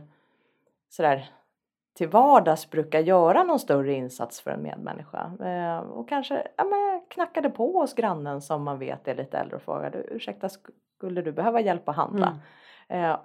sådär 0.90 1.30
till 1.94 2.08
vardags 2.08 2.70
brukar 2.70 3.00
göra 3.00 3.44
någon 3.44 3.58
större 3.58 3.92
insats 3.92 4.40
för 4.40 4.50
en 4.50 4.62
medmänniska. 4.62 5.32
Eh, 5.40 5.78
och 5.78 6.08
kanske 6.08 6.46
ja, 6.56 6.64
men 6.64 7.00
knackade 7.08 7.50
på 7.50 7.80
hos 7.80 7.94
grannen 7.94 8.40
som 8.40 8.62
man 8.62 8.78
vet 8.78 9.08
är 9.08 9.14
lite 9.14 9.38
äldre 9.38 9.56
och 9.56 9.62
frågade 9.62 9.98
ursäkta 9.98 10.48
skulle 10.48 11.22
du 11.22 11.32
behöva 11.32 11.60
hjälp 11.60 11.88
att 11.88 11.96
handla? 11.96 12.40
Mm. 12.88 13.10
Eh, 13.10 13.18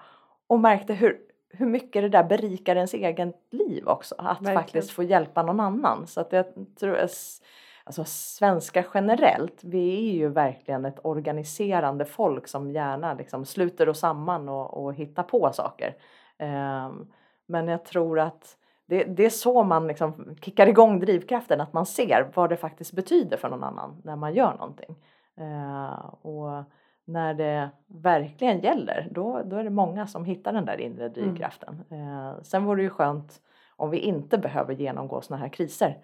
och 0.47 0.59
märkte 0.59 0.93
hur, 0.93 1.17
hur 1.49 1.65
mycket 1.65 2.01
det 2.01 2.09
där 2.09 2.23
berikar 2.23 2.75
ens 2.75 2.93
eget 2.93 3.35
liv 3.51 3.87
också. 3.87 4.15
Att 4.17 4.37
Verkligen. 4.37 4.55
faktiskt 4.55 4.91
få 4.91 5.03
hjälpa 5.03 5.43
någon 5.43 5.59
annan. 5.59 6.07
Så 6.07 6.21
att 6.21 6.33
jag 6.33 6.45
tror 6.79 6.97
alltså 6.97 8.03
svenskar 8.05 8.85
generellt, 8.93 9.63
vi 9.63 10.09
är 10.09 10.13
ju 10.13 10.29
verkligen 10.29 10.85
ett 10.85 10.99
organiserande 11.03 12.05
folk 12.05 12.47
som 12.47 12.71
gärna 12.71 13.13
liksom 13.13 13.45
sluter 13.45 13.89
oss 13.89 13.99
samman 13.99 14.49
och, 14.49 14.83
och 14.83 14.93
hittar 14.93 15.23
på 15.23 15.51
saker. 15.53 15.95
Um, 16.39 17.11
men 17.45 17.67
jag 17.67 17.85
tror 17.85 18.19
att 18.19 18.57
det, 18.87 19.03
det, 19.03 19.25
är 19.25 19.29
så 19.29 19.63
man 19.63 19.87
liksom 19.87 20.35
kickar 20.41 20.67
igång 20.67 20.99
drivkraften, 20.99 21.61
att 21.61 21.73
man 21.73 21.85
ser 21.85 22.31
vad 22.33 22.49
det 22.49 22.57
faktiskt 22.57 22.93
betyder 22.93 23.37
för 23.37 23.49
någon 23.49 23.63
annan 23.63 24.01
när 24.03 24.15
man 24.15 24.33
gör 24.33 24.53
någonting. 24.53 24.95
Uh, 25.41 26.05
och 26.21 26.63
när 27.05 27.33
det 27.33 27.69
verkligen 27.87 28.59
gäller, 28.59 29.07
då, 29.11 29.41
då 29.45 29.55
är 29.55 29.63
det 29.63 29.69
många 29.69 30.07
som 30.07 30.25
hittar 30.25 30.53
den 30.53 30.65
där 30.65 30.81
inre 30.81 31.05
mm. 31.05 31.13
drivkraften. 31.13 31.83
Mm. 31.89 32.07
Uh, 32.07 32.41
sen 32.41 32.65
vore 32.65 32.79
det 32.79 32.83
ju 32.83 32.89
skönt 32.89 33.41
om 33.75 33.89
vi 33.89 33.97
inte 33.97 34.37
behöver 34.37 34.73
genomgå 34.73 35.21
såna 35.21 35.39
här 35.39 35.49
kriser 35.49 35.87
eh, 35.87 35.95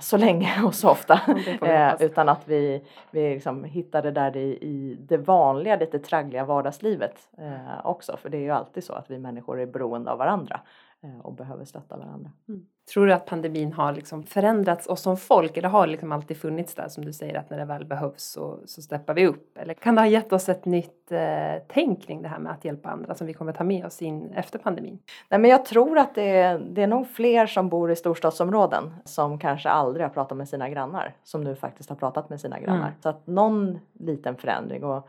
så 0.00 0.16
länge 0.16 0.62
och 0.64 0.74
så 0.74 0.90
ofta. 0.90 1.20
eh, 1.62 1.94
utan 2.00 2.28
att 2.28 2.48
vi, 2.48 2.82
vi 3.10 3.34
liksom 3.34 3.64
hittar 3.64 4.02
det 4.02 4.10
där 4.10 4.36
i, 4.36 4.58
i 4.60 4.96
det 5.00 5.16
vanliga, 5.16 5.76
lite 5.76 5.98
traggliga 5.98 6.44
vardagslivet 6.44 7.28
eh, 7.38 7.86
också. 7.86 8.16
För 8.16 8.28
det 8.28 8.36
är 8.36 8.40
ju 8.40 8.50
alltid 8.50 8.84
så 8.84 8.92
att 8.92 9.10
vi 9.10 9.18
människor 9.18 9.60
är 9.60 9.66
beroende 9.66 10.10
av 10.10 10.18
varandra. 10.18 10.60
Eh, 11.06 11.20
och 11.20 11.32
behöver 11.32 11.64
stötta 11.64 11.96
varandra. 11.96 12.30
Mm. 12.48 12.66
Tror 12.92 13.06
du 13.06 13.12
att 13.12 13.26
pandemin 13.26 13.72
har 13.72 13.92
liksom 13.92 14.22
förändrats 14.22 14.86
oss 14.86 15.02
som 15.02 15.16
folk 15.16 15.56
eller 15.56 15.68
har 15.68 15.86
det 15.86 15.90
liksom 15.90 16.12
alltid 16.12 16.36
funnits 16.36 16.74
där 16.74 16.88
som 16.88 17.04
du 17.04 17.12
säger 17.12 17.34
att 17.34 17.50
när 17.50 17.58
det 17.58 17.64
väl 17.64 17.84
behövs 17.84 18.24
så, 18.24 18.58
så 18.64 18.82
steppar 18.82 19.14
vi 19.14 19.26
upp? 19.26 19.58
Eller 19.58 19.74
kan 19.74 19.94
det 19.94 20.00
ha 20.00 20.08
gett 20.08 20.32
oss 20.32 20.48
ett 20.48 20.64
nytt 20.64 21.12
eh, 21.12 21.54
tänk 21.68 22.02
kring 22.02 22.22
det 22.22 22.28
här 22.28 22.38
med 22.38 22.52
att 22.52 22.64
hjälpa 22.64 22.88
andra 22.88 23.14
som 23.14 23.26
vi 23.26 23.32
kommer 23.32 23.52
ta 23.52 23.64
med 23.64 23.86
oss 23.86 24.02
in 24.02 24.30
efter 24.30 24.58
pandemin? 24.58 24.98
Nej, 25.28 25.40
men 25.40 25.50
jag 25.50 25.64
tror 25.64 25.98
att 25.98 26.14
det 26.14 26.38
är, 26.38 26.58
det 26.58 26.82
är 26.82 26.86
nog 26.86 27.08
fler 27.08 27.46
som 27.46 27.68
bor 27.68 27.90
i 27.90 27.96
storstadsområden 27.96 28.94
som 29.04 29.38
kanske 29.38 29.68
aldrig 29.68 30.06
har 30.06 30.10
pratat 30.10 30.38
med 30.38 30.48
sina 30.48 30.68
grannar 30.70 31.14
som 31.24 31.44
nu 31.44 31.54
faktiskt 31.54 31.88
har 31.88 31.96
pratat 31.96 32.30
med 32.30 32.40
sina 32.40 32.60
grannar. 32.60 32.88
Mm. 32.88 33.00
Så 33.02 33.08
att 33.08 33.26
någon 33.26 33.78
liten 33.92 34.36
förändring 34.36 34.84
och 34.84 35.08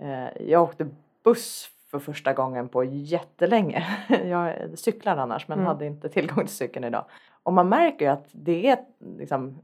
eh, 0.00 0.42
jag 0.42 0.62
åkte 0.62 0.88
buss 1.24 1.70
för 1.98 2.12
första 2.12 2.32
gången 2.32 2.68
på 2.68 2.84
jättelänge. 2.84 3.86
Jag 4.24 4.78
cyklar 4.78 5.16
annars 5.16 5.48
men 5.48 5.58
mm. 5.58 5.66
hade 5.66 5.86
inte 5.86 6.08
tillgång 6.08 6.46
till 6.46 6.54
cykeln 6.54 6.84
idag. 6.84 7.04
Och 7.42 7.52
man 7.52 7.68
märker 7.68 8.04
ju 8.04 8.10
att 8.10 8.28
det 8.32 8.68
är, 8.68 8.78
liksom, 9.18 9.58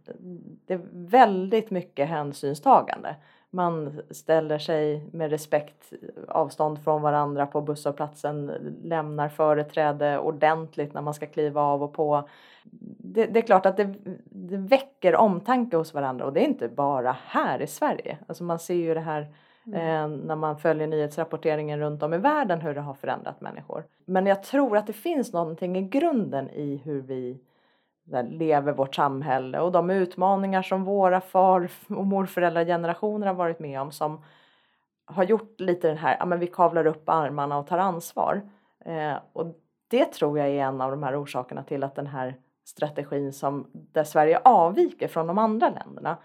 det 0.66 0.74
är 0.74 0.80
väldigt 0.92 1.70
mycket 1.70 2.08
hänsynstagande. 2.08 3.16
Man 3.50 4.02
ställer 4.10 4.58
sig 4.58 5.08
med 5.12 5.30
respekt 5.30 5.92
avstånd 6.28 6.84
från 6.84 7.02
varandra 7.02 7.46
på 7.46 7.60
busshållplatsen, 7.60 8.52
lämnar 8.82 9.28
företräde 9.28 10.18
ordentligt 10.18 10.94
när 10.94 11.02
man 11.02 11.14
ska 11.14 11.26
kliva 11.26 11.60
av 11.60 11.82
och 11.82 11.92
på. 11.92 12.28
Det, 12.98 13.26
det 13.26 13.38
är 13.38 13.42
klart 13.42 13.66
att 13.66 13.76
det, 13.76 13.94
det 14.24 14.56
väcker 14.56 15.16
omtanke 15.16 15.76
hos 15.76 15.94
varandra 15.94 16.24
och 16.24 16.32
det 16.32 16.40
är 16.40 16.48
inte 16.48 16.68
bara 16.68 17.16
här 17.26 17.62
i 17.62 17.66
Sverige. 17.66 18.18
Alltså 18.26 18.44
man 18.44 18.58
ser 18.58 18.74
ju 18.74 18.94
det 18.94 19.00
här 19.00 19.26
Mm. 19.66 19.78
Eh, 19.78 20.18
när 20.26 20.36
man 20.36 20.58
följer 20.58 20.86
nyhetsrapporteringen 20.86 21.78
runt 21.78 22.02
om 22.02 22.14
i 22.14 22.18
världen 22.18 22.60
hur 22.60 22.74
det 22.74 22.80
har 22.80 22.94
förändrat 22.94 23.40
människor. 23.40 23.84
Men 24.04 24.26
jag 24.26 24.42
tror 24.42 24.76
att 24.76 24.86
det 24.86 24.92
finns 24.92 25.32
någonting 25.32 25.76
i 25.76 25.82
grunden 25.82 26.50
i 26.50 26.76
hur 26.84 27.02
vi 27.02 27.40
där, 28.04 28.22
lever 28.22 28.72
vårt 28.72 28.94
samhälle 28.94 29.60
och 29.60 29.72
de 29.72 29.90
utmaningar 29.90 30.62
som 30.62 30.84
våra 30.84 31.20
far 31.20 31.70
och 31.88 32.06
morföräldragenerationer 32.06 33.26
har 33.26 33.34
varit 33.34 33.58
med 33.58 33.80
om 33.80 33.92
som 33.92 34.24
har 35.04 35.24
gjort 35.24 35.60
lite 35.60 35.88
den 35.88 35.96
här, 35.96 36.16
ja 36.18 36.24
men 36.24 36.38
vi 36.38 36.46
kavlar 36.46 36.86
upp 36.86 37.08
armarna 37.08 37.58
och 37.58 37.66
tar 37.66 37.78
ansvar. 37.78 38.42
Eh, 38.84 39.14
och 39.32 39.46
det 39.88 40.04
tror 40.04 40.38
jag 40.38 40.48
är 40.48 40.62
en 40.62 40.80
av 40.80 40.90
de 40.90 41.02
här 41.02 41.22
orsakerna 41.22 41.62
till 41.62 41.84
att 41.84 41.94
den 41.94 42.06
här 42.06 42.36
strategin 42.64 43.32
som 43.32 43.70
där 43.72 44.04
Sverige 44.04 44.40
avviker 44.44 45.08
från 45.08 45.26
de 45.26 45.38
andra 45.38 45.68
länderna 45.70 46.16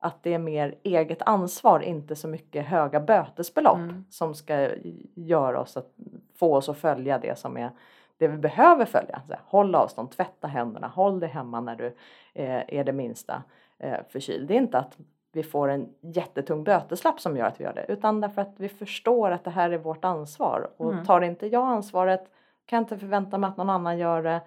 att 0.00 0.22
det 0.22 0.34
är 0.34 0.38
mer 0.38 0.74
eget 0.82 1.22
ansvar, 1.22 1.80
inte 1.80 2.16
så 2.16 2.28
mycket 2.28 2.66
höga 2.66 3.00
bötesbelopp 3.00 3.78
mm. 3.78 4.04
som 4.10 4.34
ska 4.34 4.70
göra 5.14 5.60
oss 5.60 5.76
att 5.76 5.90
få 6.34 6.56
oss 6.56 6.68
att 6.68 6.78
följa 6.78 7.18
det 7.18 7.38
som 7.38 7.56
är 7.56 7.70
det 8.18 8.28
vi 8.28 8.36
behöver 8.38 8.84
följa. 8.84 9.22
Så 9.26 9.32
här, 9.32 9.40
håll 9.44 9.74
avstånd, 9.74 10.10
tvätta 10.10 10.48
händerna, 10.48 10.88
håll 10.88 11.20
dig 11.20 11.28
hemma 11.28 11.60
när 11.60 11.76
du 11.76 11.86
eh, 12.34 12.62
är 12.68 12.84
det 12.84 12.92
minsta 12.92 13.42
eh, 13.78 13.98
förkyld. 14.08 14.48
Det 14.48 14.54
är 14.54 14.58
inte 14.58 14.78
att 14.78 14.98
vi 15.32 15.42
får 15.42 15.68
en 15.68 15.88
jättetung 16.00 16.64
böteslapp 16.64 17.20
som 17.20 17.36
gör 17.36 17.46
att 17.46 17.60
vi 17.60 17.64
gör 17.64 17.72
det 17.72 17.84
utan 17.88 18.20
därför 18.20 18.42
att 18.42 18.54
vi 18.56 18.68
förstår 18.68 19.30
att 19.30 19.44
det 19.44 19.50
här 19.50 19.70
är 19.70 19.78
vårt 19.78 20.04
ansvar 20.04 20.70
och 20.76 20.92
mm. 20.92 21.04
tar 21.04 21.20
inte 21.20 21.46
jag 21.46 21.66
ansvaret 21.66 22.30
kan 22.66 22.76
jag 22.76 22.82
inte 22.82 22.98
förvänta 22.98 23.38
mig 23.38 23.48
att 23.48 23.56
någon 23.56 23.70
annan 23.70 23.98
gör 23.98 24.22
det 24.22 24.40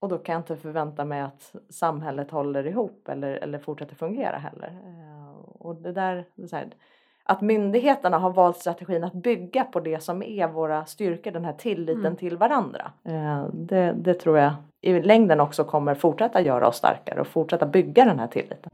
och 0.00 0.08
då 0.08 0.18
kan 0.18 0.32
jag 0.32 0.40
inte 0.40 0.56
förvänta 0.56 1.04
mig 1.04 1.20
att 1.20 1.54
samhället 1.68 2.30
håller 2.30 2.66
ihop 2.66 3.08
eller, 3.08 3.32
eller 3.32 3.58
fortsätter 3.58 3.94
fungera 3.94 4.38
heller. 4.38 4.68
Eh, 4.84 5.38
och 5.58 5.74
det 5.74 5.92
där, 5.92 6.24
det 6.34 6.52
här, 6.52 6.68
att 7.24 7.40
myndigheterna 7.40 8.18
har 8.18 8.30
valt 8.30 8.56
strategin 8.56 9.04
att 9.04 9.12
bygga 9.12 9.64
på 9.64 9.80
det 9.80 10.02
som 10.02 10.22
är 10.22 10.48
våra 10.48 10.84
styrkor, 10.84 11.30
den 11.30 11.44
här 11.44 11.52
tilliten 11.52 12.06
mm. 12.06 12.16
till 12.16 12.36
varandra. 12.36 12.92
Eh, 13.04 13.44
det, 13.52 13.92
det 13.96 14.14
tror 14.14 14.38
jag 14.38 14.52
i 14.80 15.02
längden 15.02 15.40
också 15.40 15.64
kommer 15.64 15.94
fortsätta 15.94 16.40
göra 16.40 16.68
oss 16.68 16.76
starkare 16.76 17.20
och 17.20 17.26
fortsätta 17.26 17.66
bygga 17.66 18.04
den 18.04 18.18
här 18.18 18.26
tilliten. 18.26 18.70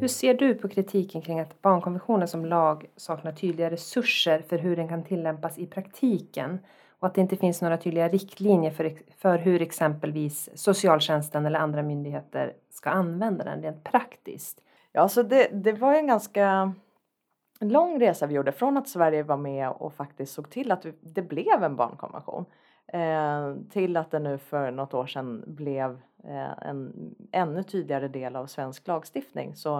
Hur 0.00 0.08
ser 0.08 0.34
du 0.34 0.54
på 0.54 0.68
kritiken 0.68 1.22
kring 1.22 1.40
att 1.40 1.62
barnkonventionen 1.62 2.28
som 2.28 2.46
lag 2.46 2.86
saknar 2.96 3.32
tydliga 3.32 3.70
resurser 3.70 4.42
för 4.48 4.58
hur 4.58 4.76
den 4.76 4.88
kan 4.88 5.04
tillämpas 5.04 5.58
i 5.58 5.66
praktiken? 5.66 6.58
Och 7.00 7.06
att 7.06 7.14
det 7.14 7.20
inte 7.20 7.36
finns 7.36 7.62
några 7.62 7.76
tydliga 7.76 8.08
riktlinjer 8.08 8.70
för, 8.70 8.92
för 9.16 9.38
hur 9.38 9.62
exempelvis 9.62 10.48
socialtjänsten 10.54 11.46
eller 11.46 11.58
andra 11.58 11.82
myndigheter 11.82 12.52
ska 12.70 12.90
använda 12.90 13.44
den 13.44 13.62
rent 13.62 13.84
praktiskt. 13.84 14.60
Ja, 14.92 15.08
så 15.08 15.22
det, 15.22 15.48
det 15.52 15.72
var 15.72 15.94
en 15.94 16.06
ganska 16.06 16.74
lång 17.60 18.00
resa 18.00 18.26
vi 18.26 18.34
gjorde 18.34 18.52
från 18.52 18.76
att 18.76 18.88
Sverige 18.88 19.22
var 19.22 19.36
med 19.36 19.70
och 19.70 19.94
faktiskt 19.94 20.34
såg 20.34 20.50
till 20.50 20.72
att 20.72 20.86
det 21.00 21.22
blev 21.22 21.62
en 21.62 21.76
barnkonvention 21.76 22.44
eh, 22.92 23.54
till 23.70 23.96
att 23.96 24.10
det 24.10 24.18
nu 24.18 24.38
för 24.38 24.70
något 24.70 24.94
år 24.94 25.06
sedan 25.06 25.44
blev 25.46 26.00
eh, 26.24 26.68
en 26.68 27.14
ännu 27.32 27.62
tydligare 27.62 28.08
del 28.08 28.36
av 28.36 28.46
svensk 28.46 28.86
lagstiftning 28.86 29.54
så 29.54 29.78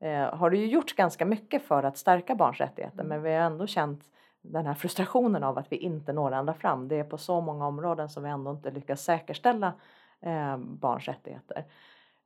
eh, 0.00 0.34
har 0.34 0.50
det 0.50 0.56
ju 0.56 0.66
gjorts 0.66 0.92
ganska 0.92 1.26
mycket 1.26 1.62
för 1.62 1.82
att 1.82 1.98
stärka 1.98 2.34
barns 2.34 2.58
rättigheter 2.60 3.04
men 3.04 3.22
vi 3.22 3.30
har 3.30 3.40
ändå 3.40 3.66
känt 3.66 4.04
den 4.50 4.66
här 4.66 4.74
frustrationen 4.74 5.44
av 5.44 5.58
att 5.58 5.72
vi 5.72 5.76
inte 5.76 6.12
når 6.12 6.32
ända 6.32 6.54
fram. 6.54 6.88
Det 6.88 6.96
är 6.96 7.04
på 7.04 7.18
så 7.18 7.40
många 7.40 7.66
områden 7.66 8.08
som 8.08 8.22
vi 8.22 8.28
ändå 8.28 8.50
inte 8.50 8.70
lyckas 8.70 9.02
säkerställa 9.02 9.72
eh, 10.20 10.56
barns 10.56 11.08
rättigheter. 11.08 11.64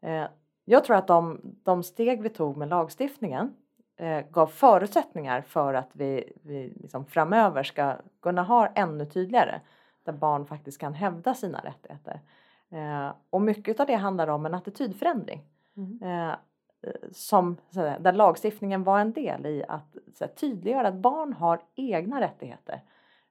Eh, 0.00 0.24
jag 0.64 0.84
tror 0.84 0.96
att 0.96 1.06
de, 1.06 1.40
de 1.62 1.82
steg 1.82 2.22
vi 2.22 2.28
tog 2.28 2.56
med 2.56 2.68
lagstiftningen 2.68 3.54
eh, 3.96 4.20
gav 4.30 4.46
förutsättningar 4.46 5.40
för 5.42 5.74
att 5.74 5.90
vi, 5.92 6.32
vi 6.42 6.72
liksom 6.76 7.06
framöver 7.06 7.62
ska 7.62 7.96
kunna 8.22 8.42
ha 8.42 8.66
ännu 8.66 9.06
tydligare 9.06 9.60
där 10.04 10.12
barn 10.12 10.46
faktiskt 10.46 10.80
kan 10.80 10.94
hävda 10.94 11.34
sina 11.34 11.58
rättigheter. 11.58 12.20
Eh, 12.70 13.12
och 13.30 13.42
mycket 13.42 13.80
av 13.80 13.86
det 13.86 13.94
handlar 13.94 14.28
om 14.28 14.46
en 14.46 14.54
attitydförändring. 14.54 15.42
Mm. 15.76 15.98
Eh, 16.82 16.92
som, 17.12 17.56
där 17.98 18.12
lagstiftningen 18.12 18.84
var 18.84 18.98
en 18.98 19.12
del 19.12 19.46
i 19.46 19.64
att 19.68 19.96
så 20.14 20.24
här, 20.24 20.32
tydliggöra 20.32 20.88
att 20.88 20.94
barn 20.94 21.32
har 21.32 21.60
egna 21.74 22.20
rättigheter. 22.20 22.82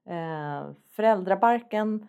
Eh, 0.05 0.71
föräldrabalken 0.89 2.07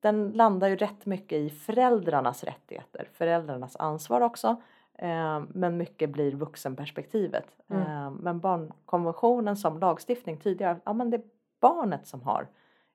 den 0.00 0.30
landar 0.30 0.68
ju 0.68 0.76
rätt 0.76 1.06
mycket 1.06 1.38
i 1.38 1.50
föräldrarnas 1.50 2.44
rättigheter, 2.44 3.08
föräldrarnas 3.12 3.76
ansvar 3.76 4.20
också. 4.20 4.56
Eh, 4.94 5.42
men 5.48 5.76
mycket 5.76 6.10
blir 6.10 6.32
vuxenperspektivet. 6.32 7.46
Mm. 7.68 7.82
Eh, 7.82 8.10
men 8.10 8.40
barnkonventionen 8.40 9.56
som 9.56 9.78
lagstiftning 9.78 10.36
tidigare, 10.36 10.76
ja 10.84 10.92
men 10.92 11.10
det 11.10 11.16
är 11.16 11.22
barnet 11.60 12.06
som 12.06 12.22
har 12.22 12.46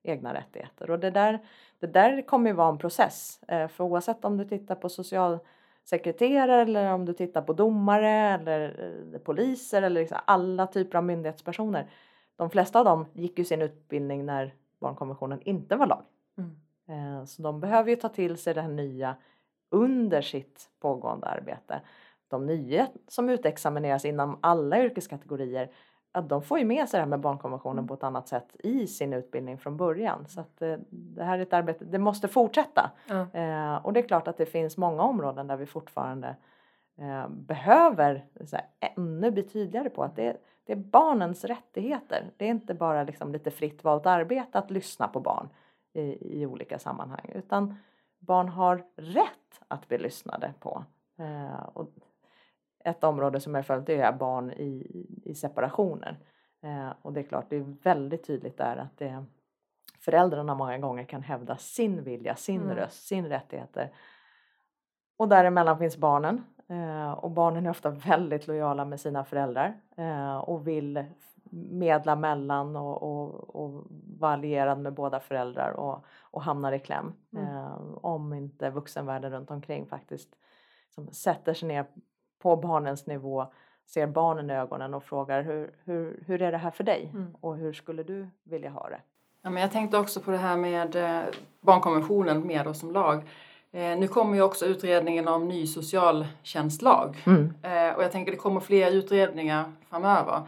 egna 0.03 0.33
rättigheter 0.33 0.89
och 0.89 0.99
det 0.99 1.11
där, 1.11 1.39
det 1.79 1.87
där 1.87 2.21
kommer 2.21 2.49
ju 2.49 2.55
vara 2.55 2.69
en 2.69 2.77
process. 2.77 3.43
Eh, 3.47 3.67
för 3.67 3.83
oavsett 3.83 4.25
om 4.25 4.37
du 4.37 4.45
tittar 4.45 4.75
på 4.75 4.89
social 4.89 5.39
sekreterare 5.85 6.61
eller 6.61 6.93
om 6.93 7.05
du 7.05 7.13
tittar 7.13 7.41
på 7.41 7.53
domare 7.53 8.09
eller 8.09 8.93
eh, 9.13 9.19
poliser 9.19 9.81
eller 9.81 10.01
liksom 10.01 10.17
alla 10.25 10.67
typer 10.67 10.97
av 10.97 11.03
myndighetspersoner. 11.03 11.89
De 12.35 12.49
flesta 12.49 12.79
av 12.79 12.85
dem 12.85 13.05
gick 13.13 13.39
ju 13.39 13.45
sin 13.45 13.61
utbildning 13.61 14.25
när 14.25 14.53
barnkonventionen 14.79 15.41
inte 15.41 15.75
var 15.75 15.87
lag. 15.87 16.03
Mm. 16.37 16.55
Eh, 16.87 17.25
så 17.25 17.41
de 17.41 17.59
behöver 17.59 17.89
ju 17.89 17.95
ta 17.95 18.09
till 18.09 18.37
sig 18.37 18.53
det 18.53 18.61
här 18.61 18.69
nya 18.69 19.15
under 19.69 20.21
sitt 20.21 20.69
pågående 20.79 21.27
arbete. 21.27 21.81
De 22.27 22.45
nya 22.45 22.87
som 23.07 23.29
utexamineras 23.29 24.05
inom 24.05 24.39
alla 24.41 24.83
yrkeskategorier 24.83 25.71
att 26.15 26.29
de 26.29 26.41
får 26.41 26.59
ju 26.59 26.65
med 26.65 26.89
sig 26.89 26.97
det 26.97 27.01
här 27.01 27.09
med 27.09 27.19
barnkonventionen 27.19 27.77
mm. 27.77 27.87
på 27.87 27.93
ett 27.93 28.03
annat 28.03 28.27
sätt 28.27 28.55
i 28.59 28.87
sin 28.87 29.13
utbildning 29.13 29.57
från 29.57 29.77
början. 29.77 30.27
Så 30.27 30.41
att 30.41 30.61
eh, 30.61 30.77
det 30.89 31.23
här 31.23 31.37
är 31.37 31.41
ett 31.41 31.53
arbete, 31.53 31.85
det 31.85 31.99
måste 31.99 32.27
fortsätta. 32.27 32.91
Mm. 33.09 33.77
Och 33.83 33.93
det 33.93 33.99
är 33.99 34.07
klart 34.07 34.27
att 34.27 34.37
det 34.37 34.45
finns 34.45 34.77
många 34.77 35.03
områden 35.03 35.47
där 35.47 35.57
vi 35.57 35.65
fortfarande 35.65 36.35
eh, 36.97 37.27
behöver 37.29 38.25
så 38.45 38.55
här, 38.55 38.65
ännu 38.97 39.31
bli 39.31 39.43
tydligare 39.43 39.89
på 39.89 40.03
att 40.03 40.15
det, 40.15 40.37
det 40.63 40.73
är 40.73 40.77
barnens 40.77 41.45
rättigheter. 41.45 42.31
Det 42.37 42.45
är 42.45 42.49
inte 42.49 42.73
bara 42.73 43.03
liksom 43.03 43.31
lite 43.31 43.51
fritt 43.51 43.83
valt 43.83 44.05
arbete 44.05 44.59
att 44.59 44.71
lyssna 44.71 45.07
på 45.07 45.19
barn 45.19 45.49
i, 45.93 46.41
i 46.41 46.45
olika 46.45 46.79
sammanhang 46.79 47.31
utan 47.33 47.75
barn 48.19 48.49
har 48.49 48.83
rätt 48.95 49.61
att 49.67 49.87
bli 49.87 49.97
lyssnade 49.97 50.53
på. 50.59 50.83
Och 51.73 51.89
ett 52.85 53.03
område 53.03 53.39
som 53.39 53.55
jag 53.55 53.65
följt 53.65 53.89
är 53.89 54.11
barn 54.11 54.51
i, 54.51 55.05
i 55.23 55.35
separationer. 55.35 56.17
Eh, 56.63 56.93
och 57.01 57.13
det 57.13 57.19
är 57.19 57.23
klart, 57.23 57.45
det 57.49 57.55
är 57.55 57.75
väldigt 57.83 58.27
tydligt 58.27 58.57
där 58.57 58.77
att 58.77 58.97
det, 58.97 59.25
föräldrarna 59.99 60.55
många 60.55 60.77
gånger 60.77 61.03
kan 61.03 61.23
hävda 61.23 61.57
sin 61.57 62.03
vilja, 62.03 62.35
sin 62.35 62.61
mm. 62.61 62.75
röst, 62.75 63.07
sin 63.07 63.25
rättigheter. 63.25 63.93
Och 65.17 65.27
däremellan 65.27 65.79
finns 65.79 65.97
barnen 65.97 66.43
eh, 66.67 67.11
och 67.11 67.31
barnen 67.31 67.65
är 67.65 67.69
ofta 67.69 67.89
väldigt 67.89 68.47
lojala 68.47 68.85
med 68.85 68.99
sina 68.99 69.25
föräldrar 69.25 69.77
eh, 69.97 70.37
och 70.37 70.67
vill 70.67 71.05
medla 71.51 72.15
mellan 72.15 72.75
och, 72.75 73.03
och, 73.03 73.55
och 73.55 73.87
vara 74.19 74.33
allierad 74.33 74.79
med 74.79 74.93
båda 74.93 75.19
föräldrar 75.19 75.71
och, 75.71 76.05
och 76.21 76.41
hamnar 76.41 76.71
i 76.71 76.79
kläm. 76.79 77.13
Mm. 77.33 77.47
Eh, 77.47 77.77
om 78.01 78.33
inte 78.33 78.69
vuxenvärlden 78.69 79.31
runt 79.31 79.51
omkring 79.51 79.85
faktiskt 79.85 80.35
som 80.95 81.07
sätter 81.07 81.53
sig 81.53 81.67
ner 81.67 81.85
på 82.39 82.55
barnens 82.55 83.07
nivå, 83.07 83.45
ser 83.85 84.07
barnen 84.07 84.49
i 84.49 84.53
ögonen 84.53 84.93
och 84.93 85.03
frågar 85.03 85.41
hur, 85.41 85.73
hur, 85.83 86.23
hur 86.27 86.41
är 86.41 86.51
det 86.51 86.57
här 86.57 86.71
för 86.71 86.83
dig 86.83 87.11
mm. 87.13 87.35
och 87.41 87.57
hur 87.57 87.73
skulle 87.73 88.03
du 88.03 88.27
vilja 88.43 88.69
ha 88.69 88.89
det? 88.89 89.01
Ja, 89.41 89.49
men 89.49 89.61
jag 89.61 89.71
tänkte 89.71 89.97
också 89.97 90.19
på 90.19 90.31
det 90.31 90.37
här 90.37 90.57
med 90.57 90.95
eh, 90.95 91.23
barnkonventionen 91.61 92.47
med 92.47 92.67
oss 92.67 92.79
som 92.79 92.91
lag. 92.91 93.23
Eh, 93.71 93.97
nu 93.97 94.07
kommer 94.07 94.35
ju 94.35 94.41
också 94.41 94.65
utredningen 94.65 95.27
om 95.27 95.47
ny 95.47 95.67
socialtjänstlag 95.67 97.23
mm. 97.25 97.53
eh, 97.63 97.95
och 97.95 98.03
jag 98.03 98.11
tänker 98.11 98.31
det 98.31 98.37
kommer 98.37 98.59
fler 98.59 98.91
utredningar 98.91 99.73
framöver. 99.89 100.41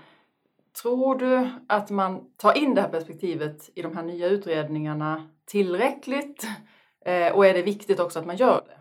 Tror 0.82 1.16
du 1.16 1.50
att 1.68 1.90
man 1.90 2.32
tar 2.38 2.58
in 2.58 2.76
det 2.76 2.82
här 2.82 2.90
perspektivet 2.90 3.70
i 3.76 3.82
de 3.82 3.96
här 3.96 4.04
nya 4.04 4.28
utredningarna 4.28 5.30
tillräckligt? 5.46 6.48
Eh, 7.06 7.34
och 7.34 7.46
är 7.46 7.54
det 7.54 7.62
viktigt 7.62 8.00
också 8.00 8.20
att 8.20 8.26
man 8.26 8.36
gör 8.36 8.62
det? 8.68 8.78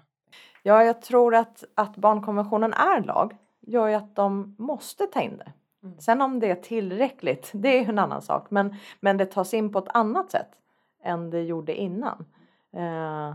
Ja, 0.66 0.84
jag 0.84 1.02
tror 1.02 1.34
att, 1.34 1.64
att 1.74 1.96
barnkonventionen 1.96 2.72
är 2.72 3.00
lag 3.00 3.36
gör 3.60 3.88
ju 3.88 3.94
att 3.94 4.16
de 4.16 4.54
måste 4.58 5.06
ta 5.06 5.20
in 5.20 5.36
det. 5.36 5.52
Mm. 5.82 5.98
Sen 5.98 6.20
om 6.22 6.40
det 6.40 6.50
är 6.50 6.54
tillräckligt, 6.54 7.50
det 7.54 7.68
är 7.68 7.88
en 7.88 7.98
annan 7.98 8.22
sak. 8.22 8.50
Men, 8.50 8.74
men 9.00 9.16
det 9.16 9.26
tas 9.26 9.54
in 9.54 9.72
på 9.72 9.78
ett 9.78 9.88
annat 9.88 10.30
sätt 10.30 10.48
än 11.02 11.30
det 11.30 11.42
gjorde 11.42 11.74
innan. 11.74 12.26
Eh, 12.72 13.34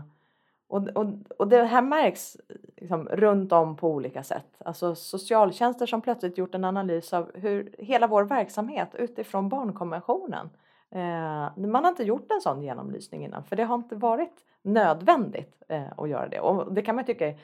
och, 0.68 0.88
och, 0.88 1.06
och 1.38 1.48
det 1.48 1.64
här 1.64 1.82
märks 1.82 2.36
liksom 2.76 3.08
runt 3.08 3.52
om 3.52 3.76
på 3.76 3.90
olika 3.90 4.22
sätt. 4.22 4.62
Alltså 4.64 4.94
socialtjänster 4.94 5.86
som 5.86 6.00
plötsligt 6.00 6.38
gjort 6.38 6.54
en 6.54 6.64
analys 6.64 7.12
av 7.12 7.30
hur 7.34 7.74
hela 7.78 8.06
vår 8.06 8.24
verksamhet 8.24 8.94
utifrån 8.94 9.48
barnkonventionen. 9.48 10.50
Eh, 10.94 11.56
man 11.56 11.84
har 11.84 11.88
inte 11.88 12.04
gjort 12.04 12.32
en 12.32 12.40
sån 12.40 12.62
genomlysning 12.62 13.24
innan 13.24 13.44
för 13.44 13.56
det 13.56 13.64
har 13.64 13.74
inte 13.74 13.96
varit 13.96 14.44
nödvändigt 14.62 15.62
eh, 15.68 15.92
att 15.96 16.08
göra 16.08 16.28
det. 16.28 16.40
Och 16.40 16.74
det 16.74 16.82
kan 16.82 16.96
man 16.96 17.04
tycka 17.04 17.26
eh, 17.28 17.34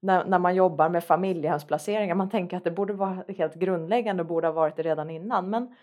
när, 0.00 0.24
när 0.24 0.38
man 0.38 0.54
jobbar 0.54 0.88
med 0.88 1.04
familjehemsplaceringar, 1.04 2.14
man 2.14 2.30
tänker 2.30 2.56
att 2.56 2.64
det 2.64 2.70
borde 2.70 2.92
vara 2.92 3.24
helt 3.38 3.54
grundläggande 3.54 4.22
och 4.22 4.28
borde 4.28 4.46
ha 4.46 4.52
varit 4.52 4.76
det 4.76 4.82
redan 4.82 5.10
innan. 5.10 5.50
Men 5.50 5.74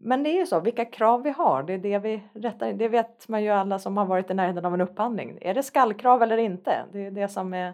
men 0.00 0.22
det 0.22 0.30
är 0.30 0.38
ju 0.38 0.46
så, 0.46 0.60
vilka 0.60 0.84
krav 0.84 1.22
vi 1.22 1.30
har, 1.30 1.62
det 1.62 1.72
är 1.72 1.78
det 1.78 1.98
vi 1.98 2.22
rättar 2.32 2.72
Det 2.72 2.88
vet 2.88 3.28
man 3.28 3.42
ju 3.42 3.48
alla 3.48 3.78
som 3.78 3.96
har 3.96 4.04
varit 4.04 4.30
i 4.30 4.34
närheten 4.34 4.64
av 4.64 4.74
en 4.74 4.80
upphandling. 4.80 5.38
Är 5.40 5.54
det 5.54 5.62
skallkrav 5.62 6.22
eller 6.22 6.38
inte? 6.38 6.84
Det 6.92 7.06
är 7.06 7.10
det 7.10 7.28
som 7.28 7.54
är, 7.54 7.72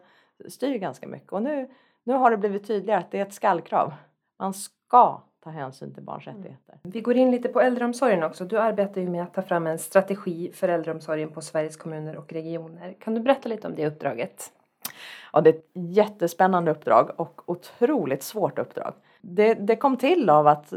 styr 0.48 0.78
ganska 0.78 1.08
mycket. 1.08 1.32
Och 1.32 1.42
nu, 1.42 1.70
nu 2.04 2.12
har 2.12 2.30
det 2.30 2.36
blivit 2.36 2.66
tydligare 2.66 3.00
att 3.00 3.10
det 3.10 3.18
är 3.18 3.22
ett 3.22 3.34
skallkrav. 3.34 3.94
Man 4.38 4.54
ska 4.54 5.22
ta 5.44 5.50
hänsyn 5.50 5.94
till 5.94 6.02
barns 6.02 6.26
mm. 6.26 6.38
rättigheter. 6.38 6.78
Vi 6.82 7.00
går 7.00 7.16
in 7.16 7.30
lite 7.30 7.48
på 7.48 7.60
äldreomsorgen 7.60 8.22
också. 8.22 8.44
Du 8.44 8.58
arbetar 8.58 9.00
ju 9.00 9.08
med 9.08 9.22
att 9.22 9.34
ta 9.34 9.42
fram 9.42 9.66
en 9.66 9.78
strategi 9.78 10.50
för 10.52 10.68
äldreomsorgen 10.68 11.30
på 11.30 11.40
Sveriges 11.40 11.76
kommuner 11.76 12.16
och 12.16 12.32
regioner. 12.32 12.96
Kan 13.00 13.14
du 13.14 13.20
berätta 13.20 13.48
lite 13.48 13.66
om 13.66 13.74
det 13.74 13.86
uppdraget? 13.86 14.52
Ja, 15.32 15.40
det 15.40 15.50
är 15.50 15.54
ett 15.54 15.70
jättespännande 15.72 16.70
uppdrag 16.70 17.10
och 17.16 17.42
otroligt 17.46 18.22
svårt 18.22 18.58
uppdrag. 18.58 18.94
Det, 19.20 19.54
det 19.54 19.76
kom 19.76 19.96
till 19.96 20.30
av 20.30 20.46
att 20.46 20.72